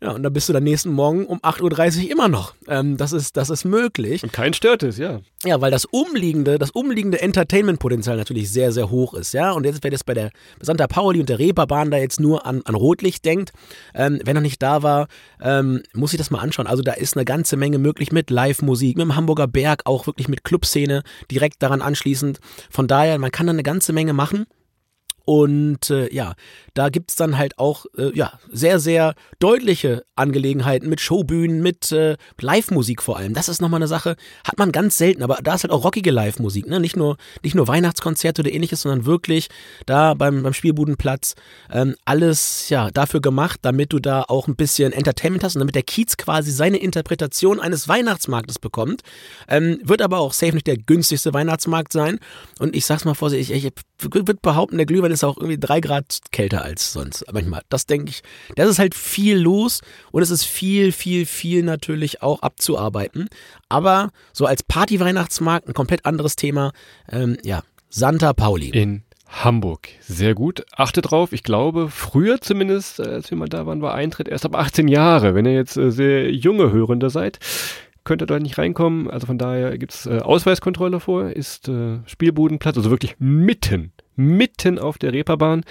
ja, 0.00 0.12
und 0.12 0.22
dann 0.22 0.32
bist 0.32 0.48
du 0.48 0.52
dann 0.52 0.62
nächsten 0.62 0.90
Morgen 0.90 1.26
um 1.26 1.40
8.30 1.40 2.04
Uhr 2.04 2.10
immer 2.12 2.28
noch. 2.28 2.54
Ähm, 2.68 2.96
das, 2.96 3.12
ist, 3.12 3.36
das 3.36 3.50
ist 3.50 3.64
möglich. 3.64 4.22
Und 4.22 4.32
kein 4.32 4.54
stört 4.54 4.84
es, 4.84 4.96
ja. 4.96 5.20
Ja, 5.44 5.60
weil 5.60 5.72
das 5.72 5.86
umliegende, 5.86 6.58
das 6.58 6.70
umliegende 6.70 7.20
Entertainment-Potenzial 7.20 8.16
natürlich 8.16 8.50
sehr, 8.50 8.70
sehr 8.70 8.90
hoch 8.90 9.14
ist, 9.14 9.32
ja. 9.32 9.50
Und 9.50 9.64
jetzt, 9.64 9.82
wer 9.82 9.90
jetzt 9.90 10.06
bei 10.06 10.14
der 10.14 10.30
Santa 10.60 10.86
Pauli 10.86 11.18
und 11.18 11.28
der 11.28 11.40
Reeperbahn 11.40 11.90
da 11.90 11.96
jetzt 11.96 12.20
nur 12.20 12.46
an, 12.46 12.62
an 12.64 12.76
Rotlicht 12.76 13.24
denkt, 13.24 13.52
ähm, 13.94 14.20
wenn 14.24 14.36
er 14.36 14.42
nicht 14.42 14.62
da 14.62 14.84
war, 14.84 15.08
ähm, 15.42 15.82
muss 15.94 16.12
ich 16.12 16.18
das 16.18 16.30
mal 16.30 16.40
anschauen. 16.40 16.68
Also 16.68 16.82
da 16.82 16.92
ist 16.92 17.16
eine 17.16 17.24
ganze 17.24 17.56
Menge 17.56 17.78
möglich 17.78 18.12
mit 18.12 18.30
Live-Musik, 18.30 18.96
mit 18.96 19.04
dem 19.04 19.16
Hamburger 19.16 19.48
Berg, 19.48 19.82
auch 19.84 20.06
wirklich 20.06 20.28
mit 20.28 20.44
Clubszene 20.44 21.02
direkt 21.30 21.60
daran 21.62 21.82
anschließend. 21.82 22.38
Von 22.70 22.86
daher, 22.86 23.18
man 23.18 23.32
kann 23.32 23.46
da 23.46 23.52
eine 23.52 23.64
ganze 23.64 23.92
Menge 23.92 24.12
machen. 24.12 24.46
Und 25.28 25.90
äh, 25.90 26.10
ja, 26.10 26.32
da 26.72 26.88
gibt's 26.88 27.14
dann 27.14 27.36
halt 27.36 27.58
auch 27.58 27.84
äh, 27.98 28.16
ja, 28.16 28.38
sehr, 28.50 28.78
sehr 28.80 29.14
deutliche 29.40 30.06
Angelegenheiten 30.16 30.88
mit 30.88 31.02
Showbühnen, 31.02 31.60
mit 31.60 31.92
äh, 31.92 32.16
Live-Musik 32.40 33.02
vor 33.02 33.18
allem. 33.18 33.34
Das 33.34 33.50
ist 33.50 33.60
nochmal 33.60 33.76
eine 33.76 33.88
Sache, 33.88 34.16
hat 34.42 34.56
man 34.56 34.72
ganz 34.72 34.96
selten, 34.96 35.22
aber 35.22 35.40
da 35.42 35.54
ist 35.54 35.64
halt 35.64 35.72
auch 35.72 35.84
rockige 35.84 36.12
Live-Musik, 36.12 36.66
ne? 36.66 36.80
Nicht 36.80 36.96
nur, 36.96 37.18
nicht 37.42 37.54
nur 37.54 37.68
Weihnachtskonzerte 37.68 38.40
oder 38.40 38.50
ähnliches, 38.50 38.80
sondern 38.80 39.04
wirklich 39.04 39.48
da 39.84 40.14
beim, 40.14 40.42
beim 40.42 40.54
Spielbudenplatz 40.54 41.34
ähm, 41.70 41.94
alles 42.06 42.70
ja 42.70 42.90
dafür 42.90 43.20
gemacht, 43.20 43.58
damit 43.60 43.92
du 43.92 43.98
da 43.98 44.22
auch 44.28 44.48
ein 44.48 44.56
bisschen 44.56 44.94
Entertainment 44.94 45.44
hast 45.44 45.56
und 45.56 45.60
damit 45.60 45.74
der 45.74 45.82
Kiez 45.82 46.16
quasi 46.16 46.52
seine 46.52 46.78
Interpretation 46.78 47.60
eines 47.60 47.86
Weihnachtsmarktes 47.86 48.58
bekommt. 48.58 49.02
Ähm, 49.46 49.78
wird 49.84 50.00
aber 50.00 50.20
auch 50.20 50.32
safe 50.32 50.54
nicht 50.54 50.66
der 50.66 50.78
günstigste 50.78 51.34
Weihnachtsmarkt 51.34 51.92
sein. 51.92 52.18
Und 52.60 52.74
ich 52.74 52.86
sag's 52.86 53.04
mal 53.04 53.12
vorsichtig, 53.12 53.54
ich, 53.54 53.66
ich 53.66 54.14
würde 54.14 54.34
behaupten, 54.40 54.78
der 54.78 54.86
Glühwein 54.86 55.10
ist 55.10 55.17
ist 55.18 55.24
auch 55.24 55.36
irgendwie 55.36 55.58
drei 55.58 55.80
Grad 55.80 56.18
kälter 56.30 56.62
als 56.62 56.92
sonst. 56.92 57.24
Manchmal. 57.32 57.62
Das 57.68 57.86
denke 57.86 58.10
ich. 58.10 58.22
Das 58.56 58.68
ist 58.68 58.78
halt 58.78 58.94
viel 58.94 59.36
los 59.36 59.80
und 60.12 60.22
es 60.22 60.30
ist 60.30 60.44
viel, 60.44 60.92
viel, 60.92 61.26
viel 61.26 61.62
natürlich 61.62 62.22
auch 62.22 62.42
abzuarbeiten. 62.42 63.28
Aber 63.68 64.10
so 64.32 64.46
als 64.46 64.62
Party-Weihnachtsmarkt 64.62 65.68
ein 65.68 65.74
komplett 65.74 66.06
anderes 66.06 66.36
Thema. 66.36 66.72
Ähm, 67.10 67.36
ja, 67.44 67.62
Santa 67.90 68.32
Pauli. 68.32 68.70
In 68.70 69.02
Hamburg. 69.28 69.88
Sehr 70.00 70.34
gut. 70.34 70.64
Achte 70.74 71.02
drauf. 71.02 71.32
Ich 71.32 71.42
glaube, 71.42 71.90
früher 71.90 72.40
zumindest, 72.40 73.00
äh, 73.00 73.04
als 73.04 73.30
wir 73.30 73.36
mal 73.36 73.48
da 73.48 73.66
waren, 73.66 73.82
war 73.82 73.94
Eintritt 73.94 74.28
erst 74.28 74.46
ab 74.46 74.54
18 74.56 74.88
Jahre. 74.88 75.34
Wenn 75.34 75.44
ihr 75.44 75.54
jetzt 75.54 75.76
äh, 75.76 75.90
sehr 75.90 76.32
junge 76.32 76.72
Hörende 76.72 77.10
seid, 77.10 77.38
könnt 78.04 78.22
ihr 78.22 78.26
dort 78.26 78.42
nicht 78.42 78.56
reinkommen. 78.56 79.10
Also 79.10 79.26
von 79.26 79.36
daher 79.36 79.76
gibt 79.76 79.92
es 79.92 80.06
äh, 80.06 80.20
Ausweiskontrolle 80.20 81.00
vor, 81.00 81.30
ist 81.30 81.70
Spielbudenplatz, 82.06 82.76
also 82.76 82.90
wirklich 82.90 83.16
mitten 83.18 83.92
mitten 84.18 84.78
auf 84.78 84.98
der 84.98 85.12
Reeperbahn 85.12 85.64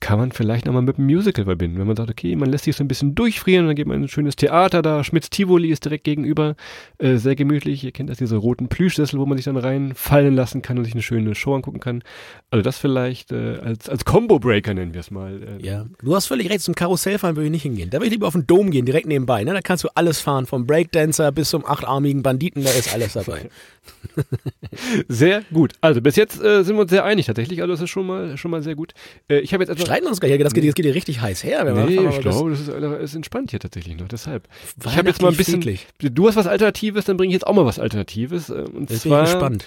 kann 0.00 0.18
man 0.18 0.32
vielleicht 0.32 0.66
nochmal 0.66 0.82
mit 0.82 0.98
einem 0.98 1.06
Musical 1.06 1.44
verbinden. 1.44 1.78
Wenn 1.78 1.86
man 1.86 1.96
sagt, 1.96 2.10
okay, 2.10 2.36
man 2.36 2.50
lässt 2.50 2.64
sich 2.64 2.76
so 2.76 2.84
ein 2.84 2.88
bisschen 2.88 3.14
durchfrieren, 3.14 3.66
dann 3.66 3.74
geht 3.74 3.86
man 3.86 3.96
in 3.96 4.04
ein 4.04 4.08
schönes 4.08 4.36
Theater 4.36 4.80
da. 4.80 5.02
Schmitz 5.02 5.28
Tivoli 5.28 5.70
ist 5.70 5.84
direkt 5.84 6.04
gegenüber, 6.04 6.54
äh, 6.98 7.16
sehr 7.16 7.34
gemütlich. 7.34 7.82
Ihr 7.82 7.92
kennt 7.92 8.08
das, 8.08 8.18
diese 8.18 8.36
roten 8.36 8.68
Plüschsessel, 8.68 9.18
wo 9.18 9.26
man 9.26 9.36
sich 9.36 9.46
dann 9.46 9.56
reinfallen 9.56 10.34
lassen 10.34 10.62
kann 10.62 10.78
und 10.78 10.84
sich 10.84 10.94
eine 10.94 11.02
schöne 11.02 11.34
Show 11.34 11.54
angucken 11.54 11.80
kann. 11.80 12.02
Also 12.50 12.62
das 12.62 12.78
vielleicht 12.78 13.32
äh, 13.32 13.58
als, 13.58 13.88
als 13.88 14.04
Combo-Breaker 14.04 14.72
nennen 14.72 14.94
wir 14.94 15.00
es 15.00 15.10
mal. 15.10 15.58
Äh. 15.60 15.66
Ja, 15.66 15.86
du 16.00 16.14
hast 16.14 16.26
völlig 16.26 16.48
recht, 16.48 16.60
zum 16.60 16.74
Karussellfahren 16.74 17.36
würde 17.36 17.46
ich 17.46 17.52
nicht 17.52 17.62
hingehen. 17.62 17.90
Da 17.90 17.98
würde 17.98 18.06
ich 18.06 18.12
lieber 18.12 18.28
auf 18.28 18.34
den 18.34 18.46
Dom 18.46 18.70
gehen, 18.70 18.86
direkt 18.86 19.06
nebenbei. 19.06 19.42
Ne? 19.42 19.52
Da 19.52 19.60
kannst 19.60 19.82
du 19.82 19.88
alles 19.94 20.20
fahren, 20.20 20.46
vom 20.46 20.66
Breakdancer 20.66 21.32
bis 21.32 21.50
zum 21.50 21.66
achtarmigen 21.66 22.22
Banditen, 22.22 22.62
da 22.62 22.70
ist 22.70 22.94
alles 22.94 23.14
dabei. 23.14 23.48
sehr 25.08 25.42
gut. 25.52 25.74
Also 25.80 26.00
bis 26.00 26.16
jetzt 26.16 26.42
äh, 26.42 26.62
sind 26.62 26.76
wir 26.76 26.82
uns 26.82 26.90
sehr 26.90 27.04
einig 27.04 27.26
tatsächlich. 27.26 27.60
Also 27.60 27.72
das 27.72 27.80
ist 27.80 27.90
schon 27.90 28.06
mal, 28.06 28.36
schon 28.36 28.50
mal 28.50 28.62
sehr 28.62 28.74
gut. 28.74 28.94
Äh, 29.28 29.40
ich 29.40 29.52
habe 29.52 29.62
jetzt 29.62 29.70
streiten 29.88 30.06
uns 30.06 30.20
gar 30.20 30.28
nicht. 30.28 30.44
Das 30.44 30.54
geht, 30.54 30.66
das 30.66 30.74
geht 30.74 30.84
hier 30.84 30.94
richtig 30.94 31.20
heiß 31.20 31.44
her. 31.44 31.64
Wenn 31.64 31.86
nee, 31.86 32.08
ich 32.08 32.20
glaube, 32.20 32.50
das 32.50 32.60
ist, 32.60 32.68
ist, 32.68 33.14
entspannt 33.14 33.50
hier 33.50 33.60
tatsächlich 33.60 33.96
noch. 33.98 34.08
Deshalb. 34.08 34.48
Ich 34.84 34.96
habe 34.96 35.08
jetzt 35.08 35.22
mal 35.22 35.30
ein 35.30 35.36
bisschen. 35.36 35.62
Friedlich. 35.62 35.86
Du 35.98 36.28
hast 36.28 36.36
was 36.36 36.46
Alternatives, 36.46 37.06
dann 37.06 37.16
bringe 37.16 37.30
ich 37.30 37.34
jetzt 37.34 37.46
auch 37.46 37.54
mal 37.54 37.64
was 37.64 37.78
Alternatives. 37.78 38.50
Äh, 38.50 38.64
und 38.72 38.90
das 38.90 39.02
zwar 39.02 39.22
gespannt. 39.22 39.64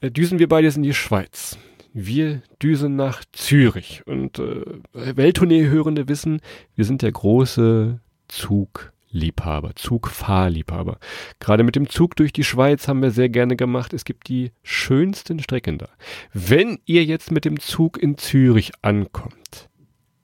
Äh, 0.00 0.10
düsen 0.10 0.38
wir 0.38 0.48
beide 0.48 0.66
jetzt 0.66 0.76
in 0.76 0.82
die 0.82 0.94
Schweiz. 0.94 1.58
Wir 1.92 2.42
düsen 2.62 2.96
nach 2.96 3.24
Zürich. 3.32 4.02
Und 4.06 4.38
äh, 4.38 4.62
Welttournee-Hörende 4.92 6.08
wissen, 6.08 6.40
wir 6.74 6.84
sind 6.84 7.02
der 7.02 7.12
große 7.12 7.98
Zug. 8.28 8.92
Liebhaber, 9.16 9.74
Zugfahrliebhaber. 9.74 10.98
Gerade 11.40 11.64
mit 11.64 11.74
dem 11.74 11.88
Zug 11.88 12.16
durch 12.16 12.32
die 12.32 12.44
Schweiz 12.44 12.86
haben 12.86 13.02
wir 13.02 13.10
sehr 13.10 13.28
gerne 13.28 13.56
gemacht. 13.56 13.92
Es 13.92 14.04
gibt 14.04 14.28
die 14.28 14.52
schönsten 14.62 15.40
Strecken 15.40 15.78
da. 15.78 15.88
Wenn 16.32 16.78
ihr 16.84 17.04
jetzt 17.04 17.32
mit 17.32 17.44
dem 17.44 17.58
Zug 17.58 18.00
in 18.00 18.18
Zürich 18.18 18.72
ankommt, 18.82 19.68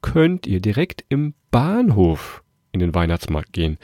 könnt 0.03 0.47
ihr 0.47 0.61
direkt 0.61 1.05
im 1.09 1.35
Bahnhof 1.51 2.43
in 2.73 2.81
den 2.81 2.95
Weihnachtsmarkt 2.95 3.53
gehen. 3.53 3.77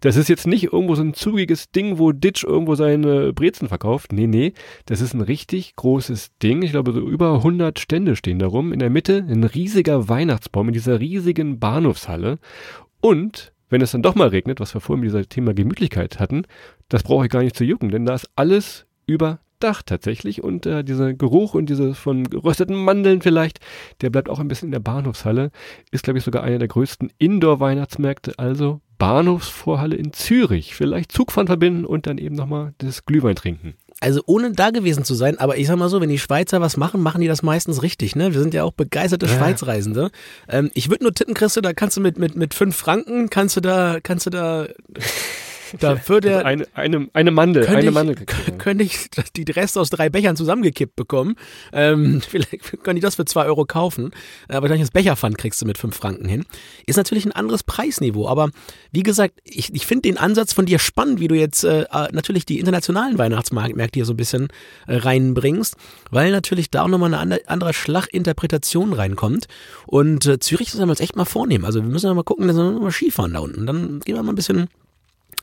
Das 0.00 0.16
ist 0.16 0.28
jetzt 0.28 0.46
nicht 0.46 0.64
irgendwo 0.64 0.94
so 0.94 1.02
ein 1.02 1.14
zugiges 1.14 1.70
Ding, 1.70 1.98
wo 1.98 2.12
Ditch 2.12 2.44
irgendwo 2.44 2.74
seine 2.74 3.32
Brezen 3.32 3.68
verkauft. 3.68 4.12
Nee, 4.12 4.26
nee, 4.26 4.52
das 4.84 5.00
ist 5.00 5.14
ein 5.14 5.22
richtig 5.22 5.74
großes 5.76 6.36
Ding. 6.42 6.62
Ich 6.62 6.72
glaube, 6.72 6.92
so 6.92 7.00
über 7.00 7.36
100 7.36 7.78
Stände 7.78 8.16
stehen 8.16 8.38
darum. 8.38 8.72
In 8.72 8.80
der 8.80 8.90
Mitte 8.90 9.24
ein 9.26 9.44
riesiger 9.44 10.08
Weihnachtsbaum 10.08 10.68
in 10.68 10.74
dieser 10.74 11.00
riesigen 11.00 11.58
Bahnhofshalle. 11.58 12.38
Und 13.00 13.53
wenn 13.70 13.80
es 13.80 13.92
dann 13.92 14.02
doch 14.02 14.14
mal 14.14 14.28
regnet, 14.28 14.60
was 14.60 14.74
wir 14.74 14.80
vorhin 14.80 15.00
mit 15.00 15.08
diesem 15.08 15.28
Thema 15.28 15.54
Gemütlichkeit 15.54 16.20
hatten, 16.20 16.42
das 16.88 17.02
brauche 17.02 17.24
ich 17.24 17.30
gar 17.30 17.42
nicht 17.42 17.56
zu 17.56 17.64
jucken, 17.64 17.90
denn 17.90 18.04
da 18.04 18.14
ist 18.14 18.30
alles 18.36 18.86
überdacht 19.06 19.86
tatsächlich 19.86 20.42
und 20.42 20.66
äh, 20.66 20.84
dieser 20.84 21.14
Geruch 21.14 21.54
und 21.54 21.66
diese 21.70 21.94
von 21.94 22.24
gerösteten 22.24 22.76
Mandeln 22.76 23.22
vielleicht, 23.22 23.60
der 24.00 24.10
bleibt 24.10 24.28
auch 24.28 24.40
ein 24.40 24.48
bisschen 24.48 24.68
in 24.68 24.72
der 24.72 24.80
Bahnhofshalle, 24.80 25.50
ist 25.90 26.04
glaube 26.04 26.18
ich 26.18 26.24
sogar 26.24 26.42
einer 26.42 26.58
der 26.58 26.68
größten 26.68 27.12
Indoor-Weihnachtsmärkte, 27.18 28.38
also 28.38 28.80
Bahnhofsvorhalle 28.98 29.96
in 29.96 30.12
Zürich. 30.12 30.74
Vielleicht 30.74 31.12
Zugfahren 31.12 31.46
verbinden 31.46 31.84
und 31.84 32.06
dann 32.06 32.18
eben 32.18 32.34
nochmal 32.34 32.74
das 32.78 33.04
Glühwein 33.04 33.36
trinken. 33.36 33.74
Also 34.00 34.22
ohne 34.26 34.52
da 34.52 34.70
gewesen 34.70 35.04
zu 35.04 35.14
sein, 35.14 35.38
aber 35.38 35.56
ich 35.56 35.66
sag 35.66 35.76
mal 35.76 35.88
so, 35.88 36.00
wenn 36.00 36.08
die 36.08 36.18
Schweizer 36.18 36.60
was 36.60 36.76
machen, 36.76 37.00
machen 37.00 37.20
die 37.20 37.28
das 37.28 37.42
meistens 37.42 37.82
richtig, 37.82 38.16
ne? 38.16 38.34
Wir 38.34 38.40
sind 38.40 38.52
ja 38.52 38.64
auch 38.64 38.72
begeisterte 38.72 39.26
ja. 39.26 39.36
Schweizreisende. 39.36 40.10
Ähm, 40.48 40.70
ich 40.74 40.90
würde 40.90 41.04
nur 41.04 41.14
tippen, 41.14 41.34
Christe, 41.34 41.62
da 41.62 41.72
kannst 41.72 41.96
du 41.96 42.00
mit, 42.00 42.18
mit, 42.18 42.36
mit 42.36 42.54
fünf 42.54 42.76
Franken, 42.76 43.30
kannst 43.30 43.56
du 43.56 43.60
da, 43.60 43.98
kannst 44.02 44.26
du 44.26 44.30
da 44.30 44.66
da 45.80 46.08
würde 46.08 46.44
eine, 46.44 46.66
eine, 46.74 47.08
eine 47.12 47.30
Mandel, 47.30 47.66
eine 47.66 47.88
ich, 47.88 47.90
Mandel. 47.90 48.16
Könnte 48.58 48.84
ich 48.84 49.08
die 49.36 49.50
Reste 49.50 49.80
aus 49.80 49.90
drei 49.90 50.08
Bechern 50.08 50.36
zusammengekippt 50.36 50.96
bekommen. 50.96 51.36
Ähm, 51.72 52.20
vielleicht 52.28 52.82
könnte 52.82 52.98
ich 52.98 53.02
das 53.02 53.16
für 53.16 53.24
zwei 53.24 53.46
Euro 53.46 53.64
kaufen. 53.64 54.10
Aber 54.48 54.62
wahrscheinlich 54.62 54.88
das 54.88 54.90
Becherpfand 54.90 55.38
kriegst 55.38 55.60
du 55.60 55.66
mit 55.66 55.78
fünf 55.78 55.96
Franken 55.96 56.28
hin. 56.28 56.44
Ist 56.86 56.96
natürlich 56.96 57.24
ein 57.24 57.32
anderes 57.32 57.62
Preisniveau. 57.62 58.28
Aber 58.28 58.50
wie 58.92 59.02
gesagt, 59.02 59.40
ich, 59.44 59.74
ich 59.74 59.86
finde 59.86 60.02
den 60.02 60.18
Ansatz 60.18 60.52
von 60.52 60.66
dir 60.66 60.78
spannend, 60.78 61.20
wie 61.20 61.28
du 61.28 61.34
jetzt 61.34 61.64
äh, 61.64 61.82
äh 61.82 62.08
natürlich 62.12 62.46
die 62.46 62.58
internationalen 62.58 63.18
Weihnachtsmärkte 63.18 63.98
hier 63.98 64.04
so 64.04 64.12
ein 64.12 64.16
bisschen 64.16 64.48
äh, 64.86 64.96
reinbringst, 64.96 65.76
weil 66.10 66.30
natürlich 66.30 66.70
da 66.70 66.82
auch 66.82 66.88
nochmal 66.88 67.14
eine 67.14 67.40
andere 67.46 67.74
Schlachinterpretation 67.74 68.92
reinkommt. 68.92 69.46
Und 69.86 70.26
äh, 70.26 70.38
Zürich 70.38 70.72
müssen 70.72 70.86
wir 70.86 70.90
uns 70.90 71.00
echt 71.00 71.16
mal 71.16 71.24
vornehmen. 71.24 71.64
Also 71.64 71.82
wir 71.82 71.88
müssen 71.88 72.06
ja 72.06 72.14
mal 72.14 72.24
gucken, 72.24 72.48
dass 72.48 72.56
wir 72.56 72.70
mal 72.72 72.90
Skifahren 72.90 73.34
da 73.34 73.40
unten. 73.40 73.66
Dann 73.66 74.00
gehen 74.00 74.16
wir 74.16 74.22
mal 74.22 74.32
ein 74.32 74.36
bisschen 74.36 74.68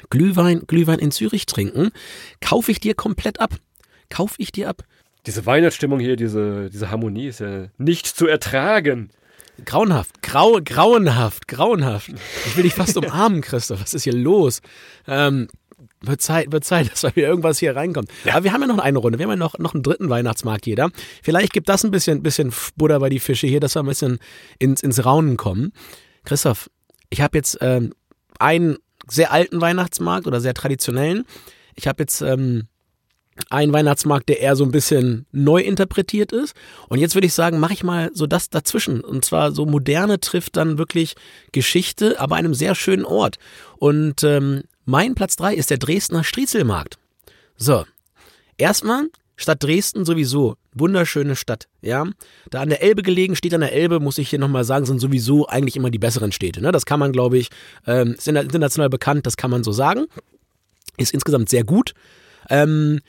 Glühwein, 0.10 0.64
Glühwein 0.68 1.00
in 1.00 1.12
Zürich 1.12 1.46
trinken, 1.46 1.92
kaufe 2.42 2.72
ich 2.72 2.80
dir 2.80 2.96
komplett 2.96 3.40
ab. 3.40 3.56
Kaufe 4.10 4.36
ich 4.40 4.52
dir 4.52 4.70
ab. 4.70 4.84
Diese 5.26 5.46
Weihnachtsstimmung 5.46 6.00
hier, 6.00 6.16
diese, 6.16 6.70
diese 6.70 6.90
Harmonie 6.90 7.28
ist 7.28 7.40
ja 7.40 7.68
nicht 7.78 8.08
zu 8.08 8.28
ertragen. 8.28 9.10
Grauenhaft, 9.66 10.24
grau, 10.24 10.60
grauenhaft, 10.64 11.48
grauenhaft. 11.48 12.10
Ich 12.48 12.58
will 12.58 12.64
dich 12.64 12.74
fast 12.74 12.98
umarmen, 12.98 13.42
Christoph. 13.42 13.82
Was 13.82 13.94
ist 13.94 14.04
hier 14.04 14.14
los? 14.14 14.62
Ähm, 15.08 15.48
wird 16.02 16.22
Zeit, 16.22 16.52
wird 16.52 16.66
Zeit, 16.66 16.92
dass 16.92 17.04
wir 17.04 17.24
irgendwas 17.24 17.60
hier 17.60 17.76
reinkommt. 17.76 18.10
Ja. 18.26 18.34
Aber 18.34 18.44
wir 18.44 18.54
haben 18.54 18.62
ja 18.62 18.68
noch 18.68 18.80
eine 18.80 18.98
Runde. 18.98 19.20
Wir 19.20 19.26
haben 19.26 19.32
ja 19.32 19.36
noch, 19.36 19.60
noch 19.60 19.74
einen 19.74 19.84
dritten 19.84 20.10
Weihnachtsmarkt 20.10 20.66
jeder. 20.66 20.90
Vielleicht 21.22 21.54
gibt 21.54 21.70
das 21.70 21.84
ein 21.84 21.92
bisschen, 21.92 22.24
bisschen 22.24 22.52
Butter 22.76 23.00
bei 23.00 23.10
die 23.10 23.20
Fische 23.20 23.48
hier, 23.48 23.60
dass 23.60 23.76
wir 23.76 23.84
ein 23.84 23.88
bisschen 23.88 24.20
ins, 24.58 24.82
ins 24.82 25.06
Raunen 25.06 25.38
kommen. 25.38 25.74
Christoph, 26.26 26.70
ich 27.10 27.22
habe 27.22 27.38
jetzt 27.38 27.58
ähm, 27.62 27.94
einen 28.40 28.78
sehr 29.12 29.32
alten 29.32 29.62
Weihnachtsmarkt 29.62 30.28
oder 30.28 30.42
sehr 30.42 30.54
traditionellen. 30.54 31.26
Ich 31.76 31.88
habe 31.88 32.04
jetzt 32.04 32.22
ähm, 32.22 32.68
einen 33.50 33.74
Weihnachtsmarkt, 33.74 34.30
der 34.30 34.40
eher 34.40 34.56
so 34.56 34.64
ein 34.64 34.72
bisschen 34.72 35.26
neu 35.32 35.62
interpretiert 35.62 36.32
ist. 36.32 36.56
Und 36.90 37.00
jetzt 37.00 37.16
würde 37.16 37.28
ich 37.28 37.34
sagen, 37.34 37.60
mache 37.60 37.74
ich 37.74 37.84
mal 37.84 38.12
so 38.14 38.28
das 38.28 38.50
dazwischen. 38.50 39.02
Und 39.02 39.26
zwar 39.26 39.52
so 39.52 39.66
moderne 39.66 40.20
trifft 40.20 40.58
dann 40.58 40.78
wirklich 40.78 41.16
Geschichte, 41.52 42.20
aber 42.20 42.36
einem 42.36 42.54
sehr 42.54 42.76
schönen 42.76 43.06
Ort. 43.06 43.38
Und 43.78 44.24
ähm, 44.24 44.64
mein 44.86 45.16
Platz 45.16 45.36
drei 45.36 45.54
ist 45.56 45.70
der 45.70 45.78
Dresdner 45.78 46.24
Striezelmarkt. 46.24 46.98
So, 47.56 47.86
erstmal 48.58 49.08
Stadt 49.36 49.64
Dresden 49.64 50.06
sowieso, 50.06 50.56
wunderschöne 50.74 51.36
Stadt, 51.36 51.68
ja. 51.82 52.06
Da 52.50 52.62
an 52.62 52.70
der 52.70 52.82
Elbe 52.82 53.02
gelegen, 53.02 53.36
steht 53.36 53.54
an 53.54 53.62
der 53.62 53.74
Elbe, 53.74 54.00
muss 54.00 54.18
ich 54.18 54.30
hier 54.30 54.40
nochmal 54.40 54.64
sagen, 54.64 54.86
sind 54.86 55.00
sowieso 55.00 55.48
eigentlich 55.48 55.76
immer 55.76 55.90
die 55.90 56.00
besseren 56.00 56.32
Städte. 56.32 56.62
Ne? 56.62 56.72
Das 56.72 56.86
kann 56.86 57.00
man, 57.00 57.12
glaube 57.12 57.38
ich, 57.38 57.50
ähm, 57.88 58.14
ist 58.14 58.28
international 58.28 58.90
bekannt, 58.90 59.26
das 59.26 59.38
kann 59.38 59.52
man 59.52 59.64
so 59.64 59.72
sagen. 59.72 60.06
Ist 60.98 61.14
insgesamt 61.14 61.50
sehr 61.50 61.64
gut. 61.64 61.94
Ähm, 62.50 63.00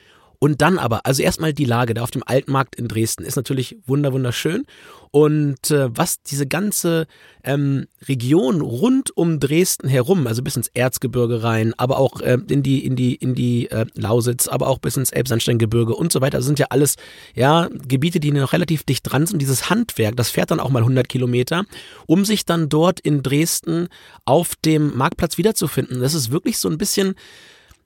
und 0.43 0.61
dann 0.61 0.77
aber, 0.77 1.05
also 1.05 1.23
erstmal 1.23 1.53
die 1.53 1.63
Lage 1.63 1.93
da 1.93 2.03
auf 2.03 2.11
dem 2.11 2.21
Altmarkt 2.25 2.75
in 2.75 2.89
Dresden 2.89 3.23
ist 3.23 3.37
natürlich 3.37 3.77
wunder 3.85 4.11
wunderschön. 4.11 4.65
Und 5.09 5.71
äh, 5.71 5.87
was 5.95 6.21
diese 6.21 6.45
ganze 6.45 7.07
ähm, 7.45 7.87
Region 8.09 8.59
rund 8.59 9.15
um 9.15 9.39
Dresden 9.39 9.87
herum, 9.87 10.27
also 10.27 10.43
bis 10.43 10.57
ins 10.57 10.67
Erzgebirge 10.67 11.43
rein, 11.43 11.73
aber 11.77 11.97
auch 11.97 12.19
äh, 12.19 12.37
in 12.49 12.61
die 12.61 12.85
in 12.85 12.97
die 12.97 13.15
in 13.15 13.35
die 13.35 13.71
äh, 13.71 13.85
Lausitz, 13.93 14.49
aber 14.49 14.67
auch 14.67 14.79
bis 14.79 14.97
ins 14.97 15.11
Elbsandsteingebirge 15.11 15.95
und 15.95 16.11
so 16.11 16.19
weiter, 16.19 16.41
sind 16.41 16.59
ja 16.59 16.65
alles 16.71 16.97
ja 17.35 17.69
Gebiete, 17.87 18.19
die 18.19 18.31
noch 18.31 18.51
relativ 18.51 18.83
dicht 18.83 19.09
dran 19.09 19.25
sind. 19.25 19.41
Dieses 19.41 19.69
Handwerk, 19.69 20.17
das 20.17 20.29
fährt 20.29 20.51
dann 20.51 20.59
auch 20.59 20.71
mal 20.71 20.79
100 20.79 21.07
Kilometer, 21.07 21.63
um 22.05 22.25
sich 22.25 22.43
dann 22.43 22.67
dort 22.67 22.99
in 22.99 23.23
Dresden 23.23 23.87
auf 24.25 24.57
dem 24.57 24.97
Marktplatz 24.97 25.37
wiederzufinden. 25.37 26.01
Das 26.01 26.13
ist 26.13 26.31
wirklich 26.31 26.57
so 26.57 26.67
ein 26.67 26.77
bisschen 26.77 27.15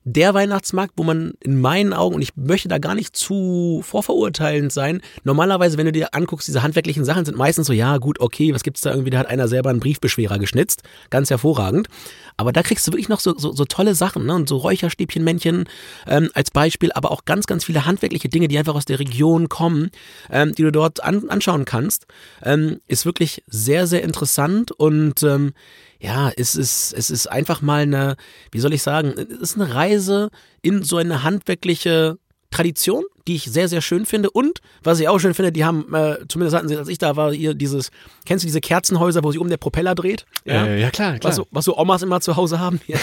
der 0.04 0.34
Weihnachtsmarkt, 0.34 0.94
wo 0.96 1.04
man 1.04 1.32
in 1.40 1.60
meinen 1.60 1.92
Augen, 1.92 2.14
und 2.14 2.22
ich 2.22 2.36
möchte 2.36 2.68
da 2.68 2.78
gar 2.78 2.94
nicht 2.94 3.16
zu 3.16 3.82
vorverurteilend 3.84 4.72
sein, 4.72 5.00
normalerweise, 5.24 5.76
wenn 5.78 5.86
du 5.86 5.92
dir 5.92 6.14
anguckst, 6.14 6.48
diese 6.48 6.62
handwerklichen 6.62 7.04
Sachen 7.04 7.24
sind 7.24 7.36
meistens 7.36 7.66
so, 7.66 7.72
ja 7.72 7.98
gut, 7.98 8.20
okay, 8.20 8.54
was 8.54 8.62
gibt's 8.62 8.80
da 8.80 8.90
irgendwie, 8.90 9.10
da 9.10 9.18
hat 9.18 9.26
einer 9.26 9.48
selber 9.48 9.70
einen 9.70 9.80
Briefbeschwerer 9.80 10.38
geschnitzt, 10.38 10.82
ganz 11.10 11.30
hervorragend. 11.30 11.88
Aber 12.36 12.52
da 12.52 12.62
kriegst 12.62 12.86
du 12.86 12.92
wirklich 12.92 13.08
noch 13.08 13.18
so, 13.18 13.36
so, 13.36 13.52
so 13.52 13.64
tolle 13.64 13.96
Sachen, 13.96 14.24
ne? 14.24 14.34
Und 14.34 14.48
so 14.48 14.58
Räucherstäbchenmännchen 14.58 15.68
ähm, 16.06 16.30
als 16.34 16.52
Beispiel, 16.52 16.92
aber 16.92 17.10
auch 17.10 17.24
ganz, 17.24 17.46
ganz 17.46 17.64
viele 17.64 17.84
handwerkliche 17.84 18.28
Dinge, 18.28 18.46
die 18.46 18.56
einfach 18.56 18.76
aus 18.76 18.84
der 18.84 19.00
Region 19.00 19.48
kommen, 19.48 19.90
ähm, 20.30 20.54
die 20.54 20.62
du 20.62 20.70
dort 20.70 21.02
an, 21.02 21.28
anschauen 21.28 21.64
kannst. 21.64 22.06
Ähm, 22.44 22.80
ist 22.86 23.04
wirklich 23.04 23.42
sehr, 23.48 23.88
sehr 23.88 24.04
interessant 24.04 24.70
und 24.70 25.24
ähm, 25.24 25.52
ja, 26.00 26.30
es 26.36 26.54
ist, 26.54 26.92
es 26.92 27.10
ist 27.10 27.26
einfach 27.26 27.60
mal 27.60 27.82
eine, 27.82 28.16
wie 28.52 28.60
soll 28.60 28.72
ich 28.72 28.82
sagen, 28.82 29.14
es 29.16 29.50
ist 29.50 29.56
eine 29.56 29.74
Reise 29.74 30.30
in 30.62 30.82
so 30.82 30.96
eine 30.96 31.24
handwerkliche 31.24 32.18
Tradition, 32.50 33.04
die 33.28 33.36
ich 33.36 33.44
sehr, 33.44 33.68
sehr 33.68 33.82
schön 33.82 34.06
finde. 34.06 34.30
Und 34.30 34.60
was 34.82 34.98
ich 35.00 35.08
auch 35.08 35.18
schön 35.18 35.34
finde, 35.34 35.52
die 35.52 35.64
haben, 35.64 35.94
äh, 35.94 36.16
zumindest 36.28 36.56
hatten 36.56 36.68
sie, 36.68 36.76
als 36.76 36.88
ich 36.88 36.98
da 36.98 37.16
war, 37.16 37.32
hier 37.32 37.54
dieses, 37.54 37.90
kennst 38.24 38.44
du 38.44 38.46
diese 38.46 38.60
Kerzenhäuser, 38.60 39.22
wo 39.22 39.30
sich 39.30 39.40
um 39.40 39.48
der 39.48 39.58
Propeller 39.58 39.94
dreht? 39.94 40.24
Ja, 40.44 40.64
äh, 40.64 40.80
ja 40.80 40.90
klar, 40.90 41.18
klar. 41.18 41.30
Was 41.30 41.36
so, 41.36 41.46
was 41.50 41.64
so 41.66 41.76
Omas 41.76 42.02
immer 42.02 42.20
zu 42.20 42.36
Hause 42.36 42.58
haben. 42.58 42.80
Ja. 42.86 42.98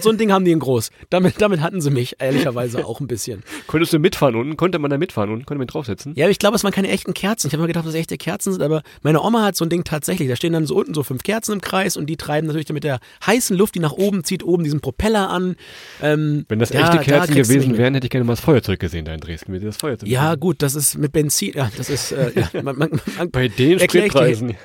so 0.00 0.10
ein 0.10 0.18
Ding 0.18 0.32
haben 0.32 0.44
die 0.44 0.50
in 0.50 0.58
groß. 0.58 0.90
Damit, 1.10 1.40
damit 1.40 1.60
hatten 1.60 1.80
sie 1.80 1.90
mich, 1.90 2.16
ehrlicherweise 2.18 2.84
auch 2.84 3.00
ein 3.00 3.06
bisschen. 3.06 3.44
Konntest 3.68 3.92
du 3.92 3.98
mitfahren 3.98 4.34
unten? 4.34 4.56
Konnte 4.56 4.78
man 4.78 4.90
da 4.90 4.98
mitfahren 4.98 5.30
unten? 5.30 5.46
Konnte 5.46 5.58
man 5.58 5.68
draufsetzen? 5.68 6.14
Ja, 6.16 6.28
ich 6.28 6.38
glaube, 6.38 6.56
es 6.56 6.64
waren 6.64 6.72
keine 6.72 6.88
echten 6.88 7.14
Kerzen. 7.14 7.46
Ich 7.46 7.52
habe 7.52 7.62
mir 7.62 7.68
gedacht, 7.68 7.86
dass 7.86 7.94
es 7.94 8.00
echte 8.00 8.16
Kerzen 8.16 8.52
sind, 8.52 8.62
aber 8.62 8.82
meine 9.02 9.22
Oma 9.22 9.44
hat 9.44 9.56
so 9.56 9.64
ein 9.64 9.70
Ding 9.70 9.84
tatsächlich. 9.84 10.28
Da 10.28 10.34
stehen 10.36 10.52
dann 10.52 10.66
so 10.66 10.74
unten 10.74 10.94
so 10.94 11.04
fünf 11.04 11.22
Kerzen 11.22 11.52
im 11.52 11.60
Kreis 11.60 11.96
und 11.96 12.06
die 12.06 12.16
treiben 12.16 12.48
natürlich 12.48 12.68
mit 12.72 12.84
der 12.84 12.98
heißen 13.24 13.56
Luft, 13.56 13.76
die 13.76 13.80
nach 13.80 13.92
oben 13.92 14.24
zieht, 14.24 14.42
oben 14.42 14.64
diesen 14.64 14.80
Propeller 14.80 15.30
an. 15.30 15.54
Ähm, 16.02 16.44
Wenn 16.48 16.58
das 16.58 16.72
echte 16.72 16.98
Kerzen 16.98 17.34
da 17.34 17.42
gewesen 17.42 17.78
wären, 17.78 17.94
hätte 17.94 18.06
ich 18.06 18.10
gerne 18.10 18.24
mal 18.24 18.32
das 18.32 18.40
Feuerzeug 18.40 18.80
gesehen 18.80 19.04
da 19.04 19.14
in 19.14 19.20
Dresden. 19.20 19.52
Das 19.68 19.76
Feuerzeug 19.76 20.08
ja, 20.08 20.34
gut 20.34 20.62
das 20.62 20.74
ist 20.74 20.96
mit 20.98 21.12
Benzin, 21.12 21.52
ja, 21.54 21.70
das 21.76 21.90
ist, 21.90 22.12
äh, 22.12 22.32
ja, 22.34 22.50
man, 22.62 22.76
man, 22.76 23.00
man, 23.16 23.30
Bei 23.30 23.48
den 23.48 23.78
Spritpreisen. 23.78 24.56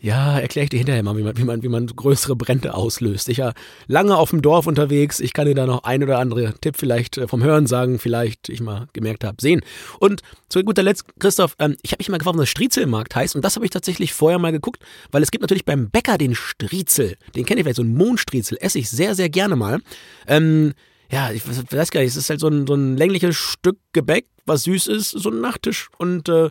Ja, 0.00 0.38
erkläre 0.38 0.64
ich 0.64 0.70
dir 0.70 0.76
hinterher 0.76 1.02
mal, 1.02 1.16
wie 1.16 1.24
man, 1.24 1.36
wie 1.36 1.42
man, 1.42 1.62
wie 1.64 1.68
man 1.68 1.86
größere 1.88 2.36
Brände 2.36 2.74
auslöst. 2.74 3.28
Ich 3.28 3.38
war 3.38 3.52
lange 3.88 4.16
auf 4.16 4.30
dem 4.30 4.42
Dorf 4.42 4.68
unterwegs. 4.68 5.18
Ich 5.18 5.32
kann 5.32 5.46
dir 5.46 5.56
da 5.56 5.66
noch 5.66 5.82
ein 5.82 6.04
oder 6.04 6.20
andere 6.20 6.54
Tipp 6.60 6.76
vielleicht 6.78 7.18
äh, 7.18 7.26
vom 7.26 7.42
Hören 7.42 7.66
sagen, 7.66 7.98
vielleicht 7.98 8.48
ich 8.48 8.60
mal 8.60 8.86
gemerkt 8.92 9.24
habe, 9.24 9.38
sehen. 9.40 9.60
Und 9.98 10.22
zu 10.48 10.62
guter 10.62 10.84
Letzt, 10.84 11.04
Christoph, 11.18 11.56
ähm, 11.58 11.76
ich 11.82 11.90
habe 11.90 11.98
mich 11.98 12.08
mal 12.10 12.18
gefragt, 12.18 12.38
was 12.38 12.48
Striezelmarkt 12.48 13.16
heißt. 13.16 13.34
Und 13.34 13.44
das 13.44 13.56
habe 13.56 13.64
ich 13.66 13.72
tatsächlich 13.72 14.12
vorher 14.12 14.38
mal 14.38 14.52
geguckt, 14.52 14.84
weil 15.10 15.24
es 15.24 15.32
gibt 15.32 15.42
natürlich 15.42 15.64
beim 15.64 15.90
Bäcker 15.90 16.16
den 16.16 16.36
Striezel. 16.36 17.16
Den 17.34 17.44
kenne 17.44 17.60
ich 17.60 17.64
vielleicht, 17.64 17.76
so 17.76 17.82
einen 17.82 17.96
Mondstriezel. 17.96 18.56
Esse 18.60 18.78
ich 18.78 18.88
sehr, 18.88 19.16
sehr 19.16 19.28
gerne 19.28 19.56
mal. 19.56 19.80
Ähm, 20.28 20.74
ja, 21.10 21.32
ich 21.32 21.42
weiß 21.48 21.90
gar 21.90 22.02
nicht, 22.02 22.10
es 22.10 22.16
ist 22.16 22.30
halt 22.30 22.38
so 22.38 22.48
ein, 22.48 22.68
so 22.68 22.74
ein 22.74 22.96
längliches 22.96 23.34
Stück 23.34 23.78
Gebäck, 23.92 24.26
was 24.48 24.64
süß 24.64 24.88
ist, 24.88 25.10
so 25.10 25.30
ein 25.30 25.40
Nachtisch. 25.40 25.88
Und 25.98 26.28
äh, 26.28 26.50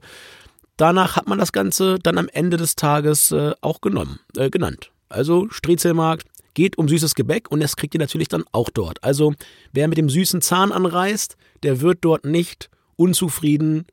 danach 0.78 1.16
hat 1.16 1.28
man 1.28 1.40
das 1.40 1.52
Ganze 1.52 2.00
dann 2.00 2.18
am 2.18 2.30
Ende 2.30 2.58
des 2.58 2.76
Tages 2.76 3.32
äh, 3.32 3.54
auch 3.62 3.82
genommen, 3.82 4.20
äh, 4.36 4.50
genannt. 4.50 4.92
Also 5.10 5.48
Striezelmarkt 5.50 6.28
geht 6.54 6.78
um 6.78 6.88
süßes 6.88 7.14
Gebäck 7.14 7.52
und 7.52 7.60
das 7.60 7.76
kriegt 7.76 7.94
ihr 7.94 8.00
natürlich 8.00 8.30
dann 8.30 8.44
auch 8.52 8.70
dort. 8.70 9.04
Also 9.04 9.34
wer 9.74 9.88
mit 9.88 9.98
dem 9.98 10.10
süßen 10.10 10.42
Zahn 10.42 10.72
anreist, 10.72 11.38
der 11.64 11.82
wird 11.82 12.00
dort 12.02 12.26
nicht 12.26 12.70
unzufrieden 12.96 13.86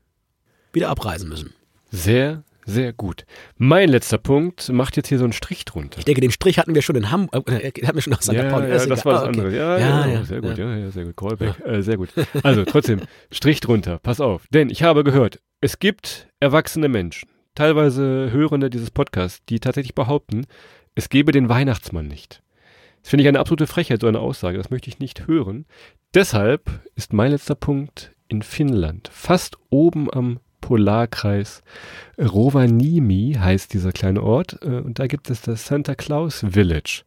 wieder 0.73 0.88
abreisen 0.88 1.29
müssen. 1.29 1.53
Sehr, 1.90 2.43
sehr 2.66 2.92
gut. 2.92 3.24
Mein 3.57 3.88
letzter 3.88 4.18
Punkt 4.18 4.70
macht 4.70 4.96
jetzt 4.96 5.09
hier 5.09 5.18
so 5.18 5.24
einen 5.24 5.33
Strich 5.33 5.64
drunter. 5.64 5.98
Ich 5.98 6.05
denke, 6.05 6.20
den 6.20 6.31
Strich 6.31 6.59
hatten 6.59 6.74
wir 6.74 6.83
schon 6.83 6.96
in 6.96 7.11
Hamburg, 7.11 7.50
äh, 7.50 7.72
hatten 7.85 7.96
wir 7.96 8.03
schon 8.03 8.12
nach 8.12 8.22
St. 8.22 8.33
Ja, 8.33 8.50
Pauli. 8.50 8.68
Ja, 8.68 8.87
das 8.87 9.05
war 9.05 9.12
das 9.12 9.22
ah, 9.22 9.29
okay. 9.29 9.38
andere. 9.40 9.57
Ja, 9.57 9.79
ja, 9.79 10.07
ja, 10.07 10.24
sehr 10.24 10.40
gut, 10.40 10.59
ja, 10.59 10.77
ja, 10.77 10.90
sehr 10.90 11.05
gut. 11.05 11.16
Callback, 11.16 11.61
äh, 11.64 11.83
sehr 11.83 11.96
gut. 11.96 12.11
Also 12.42 12.64
trotzdem, 12.64 13.00
Strich 13.31 13.61
drunter, 13.61 13.98
pass 13.98 14.20
auf. 14.20 14.46
Denn 14.50 14.70
ich 14.70 14.83
habe 14.83 15.05
gehört, 15.05 15.40
es 15.61 15.79
gibt 15.79 16.29
erwachsene 16.40 16.88
Menschen, 16.88 17.29
teilweise 17.55 18.31
Hörende 18.33 18.70
dieses 18.70 18.90
Podcasts, 18.90 19.40
die 19.48 19.61
tatsächlich 19.61 19.94
behaupten, 19.94 20.46
es 20.94 21.09
gebe 21.09 21.33
den 21.33 21.48
Weihnachtsmann 21.48 22.07
nicht. 22.07 22.42
Das 23.03 23.11
finde 23.11 23.22
ich 23.22 23.29
eine 23.29 23.40
absolute 23.40 23.66
Frechheit, 23.66 24.00
so 24.00 24.07
eine 24.07 24.20
Aussage. 24.20 24.57
Das 24.57 24.70
möchte 24.70 24.88
ich 24.88 24.98
nicht 24.98 25.27
hören. 25.27 25.66
Deshalb 26.14 26.70
ist 26.94 27.12
mein 27.12 27.33
letzter 27.33 27.55
Punkt 27.55 28.12
in 28.29 28.42
Finnland, 28.42 29.11
fast 29.12 29.59
oben 29.68 30.12
am 30.12 30.40
Polarkreis 30.64 31.62
Rovaniemi 32.18 33.37
heißt 33.38 33.74
dieser 33.74 33.92
kleine 33.92 34.22
Ort. 34.22 34.61
Äh, 34.62 34.81
und 34.81 34.98
da 34.98 35.07
gibt 35.07 35.29
es 35.29 35.42
das 35.42 35.66
Santa 35.66 35.94
Claus 35.94 36.42
Village. 36.48 37.03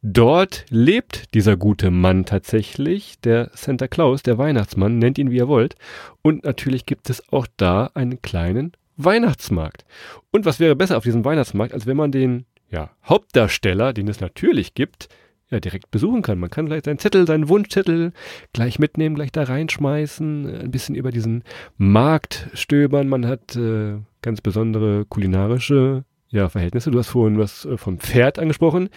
Dort 0.00 0.64
lebt 0.70 1.34
dieser 1.34 1.58
gute 1.58 1.90
Mann 1.90 2.24
tatsächlich, 2.24 3.20
der 3.20 3.50
Santa 3.52 3.86
Claus, 3.86 4.22
der 4.22 4.38
Weihnachtsmann, 4.38 4.98
nennt 4.98 5.18
ihn 5.18 5.30
wie 5.30 5.36
ihr 5.36 5.48
wollt. 5.48 5.76
Und 6.22 6.44
natürlich 6.44 6.86
gibt 6.86 7.10
es 7.10 7.30
auch 7.30 7.46
da 7.58 7.90
einen 7.92 8.22
kleinen 8.22 8.72
Weihnachtsmarkt. 8.96 9.84
Und 10.30 10.46
was 10.46 10.58
wäre 10.58 10.74
besser 10.74 10.96
auf 10.96 11.04
diesem 11.04 11.26
Weihnachtsmarkt, 11.26 11.74
als 11.74 11.84
wenn 11.84 11.98
man 11.98 12.12
den 12.12 12.46
ja, 12.70 12.92
Hauptdarsteller, 13.04 13.92
den 13.92 14.08
es 14.08 14.20
natürlich 14.20 14.72
gibt, 14.72 15.10
ja, 15.52 15.60
direkt 15.60 15.90
besuchen 15.90 16.22
kann. 16.22 16.38
Man 16.38 16.50
kann 16.50 16.66
gleich 16.66 16.82
seinen 16.84 16.98
Zettel, 16.98 17.26
seinen 17.26 17.48
Wunschzettel 17.48 18.12
gleich 18.54 18.78
mitnehmen, 18.78 19.14
gleich 19.14 19.30
da 19.30 19.42
reinschmeißen, 19.42 20.62
ein 20.62 20.70
bisschen 20.70 20.94
über 20.94 21.12
diesen 21.12 21.44
Markt 21.76 22.48
stöbern. 22.54 23.08
Man 23.08 23.26
hat 23.26 23.54
äh, 23.54 23.98
ganz 24.22 24.40
besondere 24.40 25.04
kulinarische 25.04 26.04
ja, 26.30 26.48
Verhältnisse. 26.48 26.90
Du 26.90 26.98
hast 26.98 27.08
vorhin 27.08 27.38
was 27.38 27.66
äh, 27.66 27.76
vom 27.76 27.98
Pferd 27.98 28.38
angesprochen. 28.38 28.88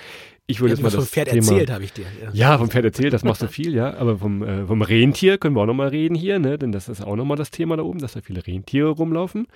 Ich 0.47 0.59
würde 0.59 0.73
ja, 0.73 0.75
jetzt 0.75 0.83
mal 0.83 0.89
das 0.89 0.95
vom 0.95 1.05
Pferd 1.05 1.29
Thema, 1.29 1.37
erzählt, 1.37 1.71
habe 1.71 1.83
ich 1.83 1.93
dir. 1.93 2.05
Ja. 2.21 2.29
ja. 2.31 2.57
vom 2.57 2.69
Pferd 2.69 2.85
erzählt, 2.85 3.13
das 3.13 3.23
machst 3.23 3.41
du 3.41 3.47
viel, 3.47 3.73
ja. 3.73 3.95
Aber 3.95 4.19
vom, 4.19 4.43
äh, 4.43 4.65
vom 4.67 4.81
Rentier 4.83 5.39
können 5.39 5.55
wir 5.55 5.61
auch 5.61 5.65
nochmal 5.65 5.87
reden 5.87 6.13
hier, 6.13 6.37
ne? 6.37 6.59
Denn 6.59 6.71
das 6.71 6.87
ist 6.87 7.01
auch 7.01 7.15
nochmal 7.15 7.37
das 7.37 7.49
Thema 7.49 7.77
da 7.77 7.83
oben, 7.83 7.99
dass 7.99 8.13
da 8.13 8.21
viele 8.21 8.45
Rentiere 8.45 8.89
rumlaufen. 8.89 9.47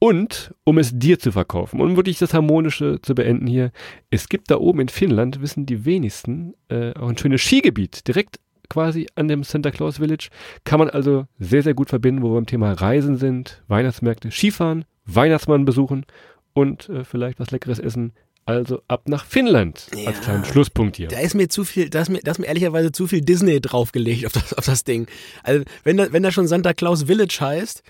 Und 0.00 0.52
um 0.64 0.78
es 0.78 0.98
dir 0.98 1.18
zu 1.18 1.30
verkaufen, 1.32 1.80
um 1.80 1.96
wirklich 1.96 2.18
das 2.18 2.34
Harmonische 2.34 3.00
zu 3.00 3.14
beenden 3.14 3.46
hier, 3.46 3.70
es 4.10 4.28
gibt 4.28 4.50
da 4.50 4.58
oben 4.58 4.80
in 4.80 4.88
Finnland, 4.88 5.40
wissen 5.40 5.66
die 5.66 5.84
wenigsten, 5.84 6.54
äh, 6.68 6.92
auch 6.94 7.08
ein 7.08 7.16
schönes 7.16 7.40
Skigebiet, 7.40 8.06
direkt 8.08 8.40
quasi 8.68 9.06
an 9.14 9.28
dem 9.28 9.44
Santa 9.44 9.70
Claus 9.70 9.98
Village. 9.98 10.30
Kann 10.64 10.80
man 10.80 10.90
also 10.90 11.26
sehr, 11.38 11.62
sehr 11.62 11.74
gut 11.74 11.90
verbinden, 11.90 12.22
wo 12.22 12.30
wir 12.30 12.34
beim 12.34 12.46
Thema 12.46 12.72
Reisen 12.72 13.16
sind, 13.16 13.62
Weihnachtsmärkte, 13.68 14.30
Skifahren, 14.30 14.84
Weihnachtsmann 15.06 15.64
besuchen 15.64 16.06
und 16.54 16.88
äh, 16.88 17.04
vielleicht 17.04 17.38
was 17.38 17.50
Leckeres 17.50 17.78
essen. 17.78 18.12
Also 18.46 18.82
ab 18.88 19.08
nach 19.08 19.24
Finnland 19.24 19.86
ja, 19.94 20.08
als 20.08 20.20
kleinen 20.20 20.44
Schlusspunkt 20.44 20.96
hier. 20.96 21.08
Da 21.08 21.20
ist 21.20 21.34
mir 21.34 21.48
zu 21.48 21.64
viel, 21.64 21.88
da 21.88 22.02
ist 22.02 22.10
mir, 22.10 22.20
da 22.20 22.32
ist 22.32 22.38
mir 22.38 22.46
ehrlicherweise 22.46 22.92
zu 22.92 23.06
viel 23.06 23.22
Disney 23.22 23.60
draufgelegt 23.60 24.26
auf 24.26 24.32
das, 24.32 24.52
auf 24.52 24.66
das 24.66 24.84
Ding. 24.84 25.06
Also 25.42 25.64
wenn 25.82 25.96
da, 25.96 26.12
wenn 26.12 26.22
da 26.22 26.30
schon 26.30 26.46
Santa 26.46 26.74
Claus 26.74 27.04
Village 27.04 27.38
heißt, 27.40 27.82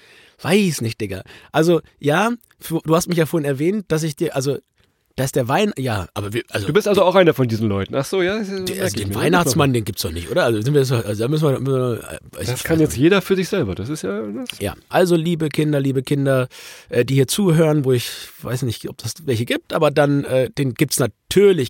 weiß 0.43 0.81
nicht, 0.81 1.01
Digga. 1.01 1.23
Also 1.51 1.81
ja, 1.99 2.31
du 2.69 2.95
hast 2.95 3.09
mich 3.09 3.19
ja 3.19 3.27
vorhin 3.27 3.49
erwähnt, 3.49 3.87
dass 3.89 4.05
ich 4.05 4.15
dir, 4.15 4.37
also 4.37 4.59
dass 5.17 5.31
der 5.31 5.47
Wein, 5.47 5.73
ja, 5.77 6.09
aber 6.15 6.33
wir, 6.33 6.43
also. 6.51 6.67
Du 6.67 6.73
bist 6.73 6.89
also 6.89 7.03
auch 7.03 7.15
einer 7.15 7.35
von 7.35 7.47
diesen 7.47 7.69
Leuten. 7.69 7.95
Ach 7.95 8.05
so, 8.05 8.21
ja. 8.21 8.43
Der, 8.43 8.83
also 8.83 8.97
den 8.97 9.15
Weihnachtsmann, 9.15 9.73
den 9.73 9.85
gibt's 9.85 10.03
doch 10.03 10.11
nicht, 10.11 10.31
oder? 10.31 10.45
Also, 10.45 10.61
sind 10.61 10.75
wir 10.75 10.81
also 10.81 11.15
da 11.15 11.29
müssen 11.29 11.45
wir. 11.45 11.61
Müssen 11.61 11.75
wir 11.75 12.19
äh, 12.39 12.45
das 12.45 12.65
kann 12.65 12.81
jetzt 12.81 12.97
jeder 12.97 13.23
für 13.23 13.37
sich 13.37 13.49
selber. 13.49 13.75
Das 13.77 13.89
ist 13.89 14.03
ja. 14.03 14.23
Das. 14.23 14.59
Ja, 14.59 14.75
also 14.89 15.15
liebe 15.15 15.51
Kinder, 15.51 15.79
liebe 15.79 16.03
Kinder, 16.03 16.49
äh, 16.89 17.05
die 17.05 17.15
hier 17.15 17.29
zuhören, 17.29 17.85
wo 17.85 17.93
ich 17.93 18.11
weiß 18.43 18.63
nicht, 18.63 18.89
ob 18.89 18.99
das 18.99 19.15
welche 19.25 19.45
gibt, 19.45 19.73
aber 19.73 19.93
dann, 19.93 20.25
äh, 20.25 20.51
den 20.51 20.75
gibt's 20.75 20.99
natürlich, 20.99 21.15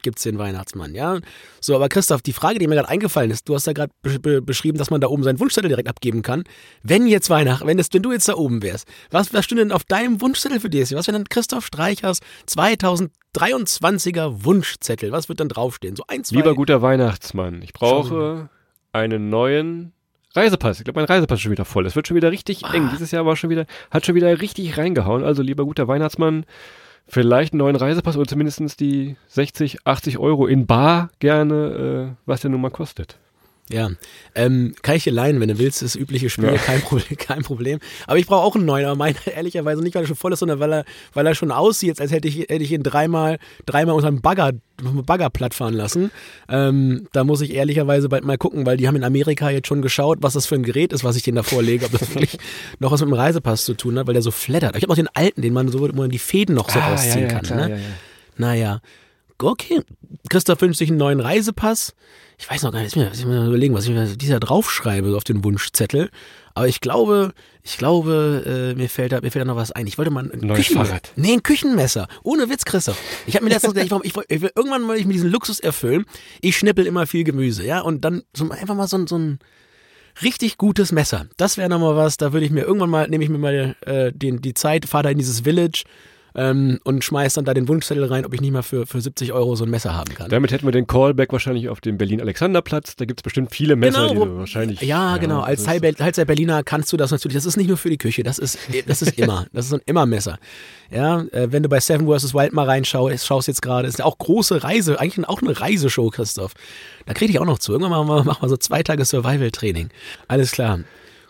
gibt's 0.03 0.23
den 0.23 0.39
Weihnachtsmann, 0.39 0.95
ja. 0.95 1.19
So, 1.61 1.75
aber 1.75 1.89
Christoph, 1.89 2.23
die 2.23 2.33
Frage, 2.33 2.59
die 2.59 2.67
mir 2.67 2.77
gerade 2.77 2.89
eingefallen 2.89 3.31
ist, 3.31 3.49
du 3.49 3.55
hast 3.55 3.67
ja 3.67 3.73
gerade 3.73 3.93
be 4.03 4.19
be 4.19 4.43
beschrieben, 4.43 4.79
dass 4.79 4.91
man 4.91 5.01
da 5.01 5.09
oben 5.09 5.23
seinen 5.23 5.41
Wunschzettel 5.41 5.69
direkt 5.69 5.89
abgeben 5.89 6.23
kann. 6.23 6.45
Wenn 6.83 7.07
jetzt 7.07 7.31
Weihnachten, 7.31 7.67
wenn, 7.67 7.79
das, 7.79 7.89
wenn 7.93 8.03
du 8.03 8.13
jetzt 8.13 8.29
da 8.29 8.35
oben 8.35 8.63
wärst, 8.63 8.87
was, 9.11 9.33
was 9.33 9.45
stünde 9.45 9.65
denn 9.65 9.73
auf 9.73 9.85
deinem 9.85 10.21
Wunschzettel 10.21 10.61
für 10.61 10.71
dich? 10.71 10.95
Was 10.95 11.07
wäre 11.07 11.17
dann 11.17 11.29
Christoph 11.29 11.67
Streichers 11.67 12.21
2000 12.47 13.11
23er 13.35 14.45
Wunschzettel. 14.45 15.11
Was 15.11 15.29
wird 15.29 15.41
dann 15.41 15.49
draufstehen? 15.49 15.97
So 15.97 16.05
ein, 16.07 16.23
zwei. 16.23 16.37
Lieber 16.37 16.55
guter 16.55 16.83
Weihnachtsmann, 16.83 17.63
ich 17.63 17.73
brauche 17.73 18.49
einen 18.93 19.29
neuen 19.29 19.93
Reisepass. 20.35 20.79
Ich 20.79 20.85
glaube, 20.85 21.01
mein 21.01 21.07
Reisepass 21.07 21.39
ist 21.39 21.43
schon 21.43 21.53
wieder 21.53 21.65
voll. 21.65 21.87
Es 21.87 21.97
wird 21.97 22.09
schon 22.09 22.17
wieder 22.17 22.31
richtig 22.31 22.65
ah. 22.65 22.75
eng. 22.75 22.91
Dieses 22.93 23.11
Jahr 23.11 23.27
war 23.27 23.37
schon 23.37 23.51
wieder, 23.51 23.67
hat 23.91 24.07
schon 24.07 24.15
wieder 24.15 24.41
richtig 24.41 24.77
reingehauen. 24.77 25.25
Also, 25.25 25.43
lieber 25.43 25.65
guter 25.65 25.89
Weihnachtsmann, 25.89 26.45
vielleicht 27.07 27.53
einen 27.53 27.59
neuen 27.59 27.77
Reisepass 27.77 28.17
oder 28.17 28.27
zumindest 28.27 28.81
die 28.81 29.17
60, 29.29 29.87
80 29.87 30.19
Euro 30.19 30.47
in 30.47 30.67
Bar 30.67 31.11
gerne, 31.19 32.15
äh, 32.15 32.23
was 32.27 32.41
der 32.41 32.51
nun 32.51 32.61
mal 32.61 32.71
kostet. 32.71 33.19
Ja, 33.71 33.91
ähm, 34.35 34.75
kann 34.83 34.97
ich 34.97 35.05
dir 35.05 35.13
leihen, 35.13 35.41
wenn 35.41 35.49
du 35.49 35.59
willst, 35.59 35.81
das 35.81 35.97
übliche 35.97 36.29
Spiel, 36.29 36.53
ja. 36.53 36.57
kein, 36.57 36.83
Problem, 36.83 37.17
kein 37.19 37.43
Problem. 37.43 37.79
Aber 38.07 38.19
ich 38.19 38.27
brauche 38.27 38.45
auch 38.45 38.55
einen 38.55 38.67
neuen, 38.67 38.85
aber 38.85 38.95
meiner 38.95 39.27
ehrlicherweise 39.35 39.83
nicht, 39.83 39.95
weil 39.95 40.05
er 40.05 40.07
schon 40.07 40.17
voll 40.17 40.35
ist, 40.35 40.41
sondern 40.41 40.61
weil 40.61 40.73
er, 40.73 40.85
weil 41.15 41.27
er 41.27 41.35
schon 41.35 41.51
aussieht, 41.51 41.99
als 41.99 42.13
hätte 42.13 42.29
ich, 42.29 42.41
hätte 42.41 42.63
ich 42.63 42.73
ihn 42.73 42.83
dreimal, 42.83 43.39
dreimal 43.65 43.95
unter 43.95 44.09
einem 44.09 44.21
Bagger, 44.21 44.53
Bagger 45.07 45.31
platt 45.31 45.55
fahren 45.55 45.73
lassen. 45.73 46.11
Ähm, 46.47 47.09
da 47.13 47.25
muss 47.25 47.41
ich 47.41 47.55
ehrlicherweise 47.55 48.11
bald 48.11 48.25
mal 48.25 48.37
gucken, 48.37 48.67
weil 48.67 48.77
die 48.77 48.87
haben 48.87 48.97
in 48.97 49.05
Amerika 49.05 49.49
jetzt 49.49 49.69
schon 49.69 49.81
geschaut, 49.81 50.19
was 50.21 50.35
das 50.35 50.45
für 50.45 50.57
ein 50.57 50.63
Gerät 50.63 50.93
ist, 50.93 51.03
was 51.03 51.17
ich 51.17 51.23
denen 51.23 51.37
da 51.37 51.43
vorlege, 51.43 51.87
ob 51.87 51.93
das 51.93 52.11
wirklich 52.11 52.37
noch 52.81 52.91
was 52.91 53.01
mit 53.01 53.09
dem 53.09 53.15
Reisepass 53.15 53.65
zu 53.65 53.73
tun 53.73 53.99
hat, 53.99 54.07
weil 54.07 54.15
der 54.15 54.23
so 54.23 54.31
flattert. 54.31 54.77
Ich 54.77 54.83
habe 54.83 54.91
noch 54.91 54.97
den 54.97 55.09
alten, 55.15 55.41
den 55.41 55.55
man 55.55 55.69
so, 55.69 55.81
wo 55.81 55.87
man 55.87 56.11
die 56.11 56.19
Fäden 56.19 56.55
noch 56.55 56.69
so 56.69 56.81
ah, 56.81 56.89
rausziehen 56.91 57.21
ja, 57.21 57.29
ja, 57.29 57.29
kann. 57.29 57.43
Klar, 57.45 57.69
ne? 57.69 57.81
Naja, 58.37 58.81
okay, 59.39 59.81
Christoph 60.29 60.61
wünscht 60.61 60.79
sich 60.79 60.91
einen 60.91 60.99
neuen 60.99 61.21
Reisepass. 61.21 61.95
Ich 62.39 62.51
weiß 62.51 62.63
noch 62.63 62.73
gar 62.73 62.83
nicht, 62.83 62.97
ich 62.97 63.03
muss 63.03 63.25
mir 63.25 63.47
überlegen, 63.47 63.75
was 63.75 63.87
ich 63.87 64.19
dieser 64.19 64.41
draufschreibe 64.41 65.17
auf 65.17 65.25
den 65.25 65.45
Wunschzettel. 65.45 66.11
Aber 66.55 66.69
ich 66.69 66.81
glaube, 66.81 67.33
ich 67.63 67.79
glaube, 67.79 68.73
äh, 68.75 68.79
mir 68.79 68.89
fällt 68.89 69.13
da, 69.13 69.21
mir 69.21 69.31
fällt 69.31 69.43
da 69.43 69.47
noch 69.47 69.57
was 69.57 69.73
ein. 69.73 69.87
Ich 69.87 69.99
wollte 69.99 70.11
mal 70.11 70.31
ein 70.31 70.47
Neues 70.47 70.69
Fahrrad. 70.69 71.13
Nee, 71.17 71.33
ein 71.33 71.43
Küchenmesser. 71.43 72.07
Ohne 72.23 72.49
Witz, 72.49 72.65
Christoph. 72.65 72.99
Ich 73.27 73.35
habe 73.35 73.45
mir 73.45 73.51
letztens 73.51 73.75
gedacht, 73.75 74.01
ich, 74.05 74.17
ich, 74.17 74.43
ich, 74.43 74.43
irgendwann 74.55 74.87
wollte 74.87 75.01
ich 75.01 75.07
mir 75.07 75.15
diesen 75.15 75.31
Luxus 75.31 75.59
erfüllen. 75.59 76.05
Ich 76.41 76.57
schnippel 76.57 76.87
immer 76.87 77.07
viel 77.07 77.25
Gemüse, 77.25 77.65
ja, 77.65 77.81
und 77.81 78.05
dann 78.05 78.23
so 78.37 78.49
einfach 78.51 78.77
mal 78.77 78.87
so, 78.87 79.05
so 79.07 79.19
ein 79.19 79.39
richtig 80.23 80.59
gutes 80.59 80.93
Messer. 80.93 81.27
Das 81.37 81.57
wäre 81.57 81.69
nochmal 81.69 81.97
was, 81.97 82.17
da 82.17 82.33
würde 82.33 82.47
ich 82.47 82.53
mir 82.53 82.63
irgendwann 82.63 82.91
mal, 82.91 83.09
nehme 83.09 83.25
ich 83.25 83.31
mir 83.31 83.39
mal 83.39 83.77
äh, 83.81 84.13
den, 84.13 84.41
die 84.41 84.55
Zeit, 84.55 84.87
fahre 84.87 85.05
da 85.05 85.11
in 85.11 85.19
dieses 85.19 85.41
Village 85.41 85.85
ähm, 86.35 86.81
und 86.85 87.05
schmeiß 87.05 87.35
dann 87.35 87.45
da 87.45 87.55
den 87.55 87.69
Wunschzettel 87.69 88.05
rein, 88.05 88.27
ob 88.27 88.35
ich 88.35 88.41
nicht 88.41 88.53
mal 88.53 88.63
für, 88.63 88.87
für 88.87 89.01
70 89.01 89.33
Euro 89.33 89.55
so 89.55 89.65
ein 89.65 89.71
Messer 89.71 89.95
haben 89.95 90.13
kann. 90.15 90.29
Damit 90.31 90.51
hätten 90.53 90.67
wir 90.67 90.73
den 90.73 90.87
Callback 90.87 91.33
wahrscheinlich 91.33 91.69
auf 91.69 91.81
dem 91.81 91.97
Berlin-Alexanderplatz. 91.97 92.97
Da 92.97 93.05
gibt 93.05 93.21
es 93.21 93.23
bestimmt 93.23 93.53
viele 93.53 93.77
Messer, 93.77 94.09
genau, 94.09 94.25
die 94.25 94.31
du 94.31 94.39
wahrscheinlich. 94.39 94.81
Ja, 94.81 95.13
ja 95.13 95.17
genau. 95.19 95.41
Als 95.41 95.65
der 95.65 96.25
Berliner 96.25 96.63
kannst 96.63 96.93
du 96.93 96.97
das 96.97 97.11
natürlich. 97.11 97.35
Das 97.35 97.47
ist 97.47 97.57
nicht 97.57 97.69
nur 97.69 97.77
für 97.77 97.91
die 97.91 97.99
Küche, 97.99 98.23
das 98.23 98.39
ist, 98.39 98.59
das 98.87 99.03
ist 99.03 99.19
immer. 99.19 99.47
Das 99.55 99.67
ist 99.67 99.73
ein 99.73 99.81
immer 99.87 100.05
Messer. 100.05 100.39
Ja, 100.91 101.21
äh, 101.31 101.53
wenn 101.53 101.63
du 101.63 101.69
bei 101.69 101.79
Seven 101.79 102.07
vs. 102.07 102.35
Wild 102.35 102.53
mal 102.53 102.67
reinschaust, 102.67 103.25
schaust 103.27 103.47
jetzt 103.47 103.63
gerade, 103.63 103.87
ist 103.87 103.99
ja 103.99 104.05
auch 104.05 104.19
große 104.19 104.65
Reise, 104.65 104.99
eigentlich 104.99 105.27
auch 105.29 105.43
eine 105.43 105.59
Reiseshow, 105.59 106.11
Christoph. 106.11 106.55
Da 107.07 107.15
kriege 107.15 107.31
ich 107.31 107.39
auch 107.39 107.45
noch 107.45 107.59
zu. 107.59 107.73
Irgendwann 107.73 107.93
machen 107.93 108.09
wir, 108.09 108.25
machen 108.25 108.43
wir 108.43 108.49
so 108.49 108.57
zwei 108.57 108.83
Tage 108.83 109.05
Survival-Training. 109.05 109.91
Alles 110.29 110.51
klar. 110.53 110.81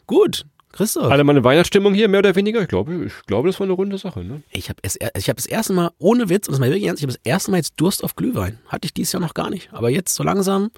Gut, 0.07 0.45
Christoph. 0.75 1.11
Alle 1.11 1.23
meine 1.23 1.45
Weihnachtsstimmung 1.45 1.95
hier, 1.95 2.09
mehr 2.09 2.19
oder 2.19 2.35
weniger. 2.35 2.61
Ich 2.61 2.67
glaube, 2.69 3.05
ich 3.07 3.13
glaube, 3.27 3.49
das 3.49 3.61
war 3.61 3.65
eine 3.65 3.75
runde 3.75 3.97
Sache. 3.97 4.25
Ne? 4.25 4.43
Ich 4.51 4.69
habe 4.69 4.81
hab 4.85 5.37
das 5.37 5.47
erste 5.47 5.73
Mal, 5.73 5.93
ohne 5.99 6.29
Witz, 6.29 6.49
und 6.49 6.53
das 6.53 6.59
mal 6.59 6.69
wirklich 6.69 6.85
ernst, 6.85 7.01
ich 7.01 7.07
habe 7.07 7.13
das 7.13 7.23
erste 7.23 7.53
Mal 7.53 7.59
jetzt 7.59 7.75
Durst 7.77 8.03
auf 8.03 8.17
Glühwein. 8.17 8.59
Hatte 8.67 8.87
ich 8.87 8.93
dieses 8.93 9.13
Jahr 9.13 9.21
noch 9.21 9.35
gar 9.35 9.51
nicht. 9.51 9.69
Aber 9.73 9.89
jetzt 9.89 10.15
so 10.15 10.25
langsam, 10.25 10.71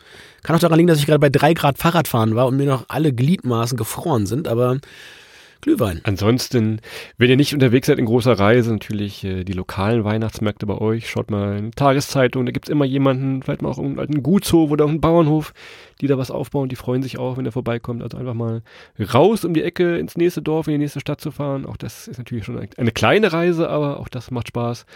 kann 0.43 0.55
auch 0.55 0.61
daran 0.61 0.77
liegen, 0.77 0.87
dass 0.87 0.99
ich 0.99 1.07
gerade 1.07 1.19
bei 1.19 1.31
drei 1.31 1.55
Grad 1.55 1.79
Fahrradfahren 1.79 2.35
war 2.35 2.47
und 2.47 2.59
mir 2.59 2.67
noch 2.67 2.85
alle 2.89 3.15
Gliedmaßen 3.15 3.79
gefroren 3.79 4.27
sind. 4.27 4.49
Aber 4.49 4.79
Glühwein. 5.67 6.01
Ansonsten, 6.05 6.81
wenn 7.19 7.29
ihr 7.29 7.37
nicht 7.37 7.53
unterwegs 7.53 7.89
seid 7.89 7.99
in 7.99 8.07
großer 8.07 8.39
Reise, 8.39 8.71
natürlich 8.71 9.25
äh, 9.25 9.43
die 9.43 9.53
lokalen 9.53 10.05
Weihnachtsmärkte 10.05 10.65
bei 10.65 10.79
euch. 10.79 11.11
Schaut 11.11 11.29
mal 11.29 11.59
in 11.59 11.73
Tageszeitung, 11.73 12.47
da 12.47 12.53
gibt 12.53 12.69
es 12.69 12.71
immer 12.71 12.85
jemanden, 12.85 13.43
vielleicht 13.43 13.63
mal 13.63 13.71
auch 13.71 13.79
einen 13.81 13.99
alten 13.99 14.23
Gutshof 14.23 14.71
oder 14.71 14.87
einen 14.87 15.01
Bauernhof, 15.01 15.53
die 16.01 16.07
da 16.07 16.19
was 16.19 16.31
aufbauen. 16.31 16.69
Die 16.69 16.77
freuen 16.77 17.03
sich 17.03 17.19
auch, 17.19 17.37
wenn 17.37 17.47
er 17.47 17.51
vorbeikommt. 17.51 18.05
Also 18.05 18.17
einfach 18.17 18.35
mal 18.35 18.63
raus 19.13 19.45
um 19.45 19.55
die 19.55 19.65
Ecke 19.65 19.99
ins 19.99 20.17
nächste 20.17 20.41
Dorf, 20.41 20.69
in 20.69 20.75
die 20.75 20.79
nächste 20.79 21.01
Stadt 21.01 21.21
zu 21.21 21.33
fahren. 21.33 21.67
Auch 21.67 21.77
das 21.77 22.07
ist 22.07 22.19
natürlich 22.19 22.45
schon 22.45 22.65
eine 22.77 22.93
kleine 22.93 23.33
Reise, 23.33 23.69
aber 23.69 23.99
auch 23.99 24.09
das 24.09 24.31
macht 24.31 24.47
Spaß 24.47 24.87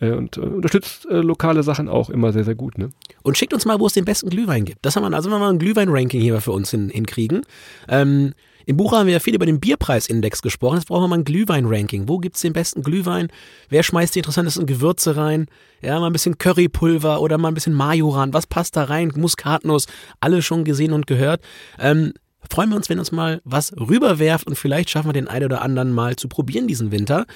äh, 0.00 0.12
und 0.12 0.38
äh, 0.38 0.40
unterstützt 0.40 1.06
äh, 1.10 1.16
lokale 1.16 1.62
Sachen 1.62 1.86
auch 1.86 2.08
immer 2.08 2.32
sehr, 2.32 2.44
sehr 2.44 2.54
gut. 2.54 2.78
Ne? 2.78 2.92
Und 3.22 3.36
schickt 3.36 3.52
uns 3.52 3.66
mal, 3.66 3.78
wo 3.78 3.86
es 3.86 3.92
den 3.92 4.06
besten 4.06 4.30
Glühwein 4.30 4.64
gibt. 4.64 4.86
Das 4.86 4.96
haben 4.96 5.02
wir, 5.02 5.14
also 5.14 5.30
wenn 5.30 5.36
wir 5.36 5.40
mal 5.40 5.52
ein 5.52 5.58
Glühwein-Ranking 5.58 6.22
hier 6.22 6.40
für 6.40 6.52
uns 6.52 6.70
hin, 6.70 6.88
hinkriegen. 6.88 7.42
Ähm, 7.88 8.32
im 8.66 8.76
Buch 8.76 8.92
haben 8.92 9.06
wir 9.06 9.14
ja 9.14 9.20
viel 9.20 9.34
über 9.34 9.46
den 9.46 9.60
Bierpreisindex 9.60 10.42
gesprochen. 10.42 10.76
Jetzt 10.76 10.88
brauchen 10.88 11.04
wir 11.04 11.08
mal 11.08 11.18
ein 11.18 11.24
Glühwein-Ranking. 11.24 12.08
Wo 12.08 12.18
gibt's 12.18 12.40
den 12.40 12.52
besten 12.52 12.82
Glühwein? 12.82 13.28
Wer 13.68 13.82
schmeißt 13.82 14.14
die 14.14 14.20
interessantesten 14.20 14.66
Gewürze 14.66 15.16
rein? 15.16 15.46
Ja, 15.82 15.98
mal 16.00 16.06
ein 16.06 16.12
bisschen 16.12 16.38
Currypulver 16.38 17.20
oder 17.20 17.38
mal 17.38 17.48
ein 17.48 17.54
bisschen 17.54 17.74
Majoran. 17.74 18.32
Was 18.32 18.46
passt 18.46 18.76
da 18.76 18.84
rein? 18.84 19.12
Muskatnuss. 19.14 19.86
Alles 20.20 20.44
schon 20.44 20.64
gesehen 20.64 20.92
und 20.92 21.06
gehört. 21.06 21.42
Ähm, 21.78 22.14
freuen 22.50 22.70
wir 22.70 22.76
uns, 22.76 22.88
wenn 22.88 22.98
uns 22.98 23.12
mal 23.12 23.40
was 23.44 23.72
rüberwerft 23.76 24.46
und 24.46 24.56
vielleicht 24.56 24.90
schaffen 24.90 25.08
wir 25.08 25.12
den 25.14 25.28
einen 25.28 25.46
oder 25.46 25.62
anderen 25.62 25.92
mal 25.92 26.16
zu 26.16 26.28
probieren 26.28 26.66
diesen 26.66 26.90
Winter. 26.92 27.26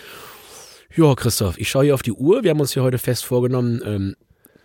Ja, 0.96 1.14
Christoph, 1.14 1.58
ich 1.58 1.68
schaue 1.68 1.84
hier 1.84 1.94
auf 1.94 2.02
die 2.02 2.12
Uhr. 2.12 2.44
Wir 2.44 2.50
haben 2.50 2.60
uns 2.60 2.72
hier 2.72 2.82
heute 2.82 2.98
fest 2.98 3.24
vorgenommen, 3.24 3.82
ähm, 3.84 4.16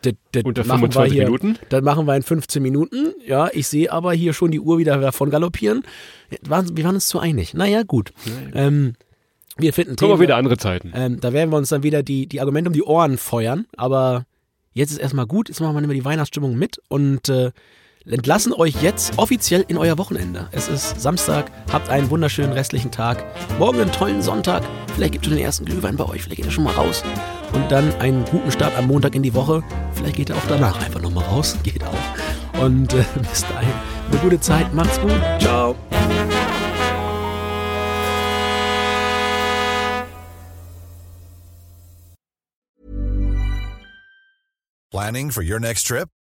das, 0.05 0.13
das 0.31 0.43
Unter 0.43 0.63
25 0.63 1.13
hier, 1.13 1.25
Minuten? 1.25 1.57
Das 1.69 1.81
machen 1.81 2.05
wir 2.05 2.15
in 2.15 2.23
15 2.23 2.61
Minuten. 2.61 3.13
Ja, 3.25 3.49
ich 3.51 3.67
sehe 3.67 3.91
aber 3.91 4.13
hier 4.13 4.33
schon 4.33 4.51
die 4.51 4.59
Uhr 4.59 4.77
wieder 4.77 4.97
davon 4.97 5.29
galoppieren. 5.29 5.83
Wir 6.29 6.39
waren 6.51 6.95
uns 6.95 7.07
zu 7.07 7.19
einig. 7.19 7.53
Naja, 7.53 7.83
gut. 7.83 8.13
Naja. 8.25 8.67
Ähm, 8.67 8.93
wir 9.57 9.73
finden 9.73 9.95
Kommen 9.95 10.11
Themen, 10.11 10.21
wieder 10.21 10.37
andere 10.37 10.57
Zeiten. 10.57 10.91
Ähm, 10.95 11.19
da 11.19 11.31
werden 11.33 11.51
wir 11.51 11.57
uns 11.57 11.69
dann 11.69 11.83
wieder 11.83 12.03
die, 12.03 12.27
die 12.27 12.39
Argumente 12.39 12.69
um 12.69 12.73
die 12.73 12.83
Ohren 12.83 13.17
feuern. 13.17 13.65
Aber 13.77 14.25
jetzt 14.73 14.91
ist 14.91 14.97
erstmal 14.97 15.27
gut. 15.27 15.49
Jetzt 15.49 15.61
machen 15.61 15.75
wir 15.75 15.83
immer 15.83 15.93
die 15.93 16.05
Weihnachtsstimmung 16.05 16.57
mit 16.57 16.81
und 16.87 17.29
äh, 17.29 17.51
entlassen 18.11 18.53
euch 18.53 18.81
jetzt 18.81 19.17
offiziell 19.17 19.63
in 19.67 19.77
euer 19.77 19.97
Wochenende. 19.97 20.49
Es 20.51 20.67
ist 20.67 20.99
Samstag. 20.99 21.51
Habt 21.71 21.89
einen 21.89 22.09
wunderschönen 22.09 22.51
restlichen 22.51 22.91
Tag. 22.91 23.23
Morgen 23.59 23.79
einen 23.79 23.91
tollen 23.91 24.21
Sonntag. 24.21 24.63
Vielleicht 24.95 25.13
gibt 25.13 25.25
es 25.25 25.29
schon 25.29 25.37
den 25.37 25.45
ersten 25.45 25.65
Glühwein 25.65 25.95
bei 25.95 26.05
euch, 26.05 26.23
vielleicht 26.23 26.37
geht 26.37 26.45
er 26.45 26.51
schon 26.51 26.65
mal 26.65 26.73
raus. 26.73 27.03
Und 27.53 27.71
dann 27.71 27.93
einen 27.99 28.25
guten 28.25 28.51
Start 28.51 28.75
am 28.77 28.87
Montag 28.87 29.15
in 29.15 29.23
die 29.23 29.33
Woche. 29.33 29.63
Vielleicht 29.93 30.15
geht 30.15 30.29
er 30.31 30.37
auch 30.37 30.47
danach 30.49 30.83
einfach 30.83 31.01
nochmal 31.01 31.23
raus. 31.25 31.55
Geht 31.63 31.83
auch. 31.83 32.61
Und 32.61 32.93
äh, 32.93 33.03
bis 33.29 33.41
dahin, 33.41 33.69
eine 34.11 34.19
gute 34.21 34.39
Zeit. 34.39 34.73
Macht's 34.73 34.99
gut. 34.99 35.11
Ciao. 35.39 35.75
Planning 44.91 45.31
for 45.31 45.43
your 45.43 45.59
next 45.59 45.87
trip? 45.87 46.09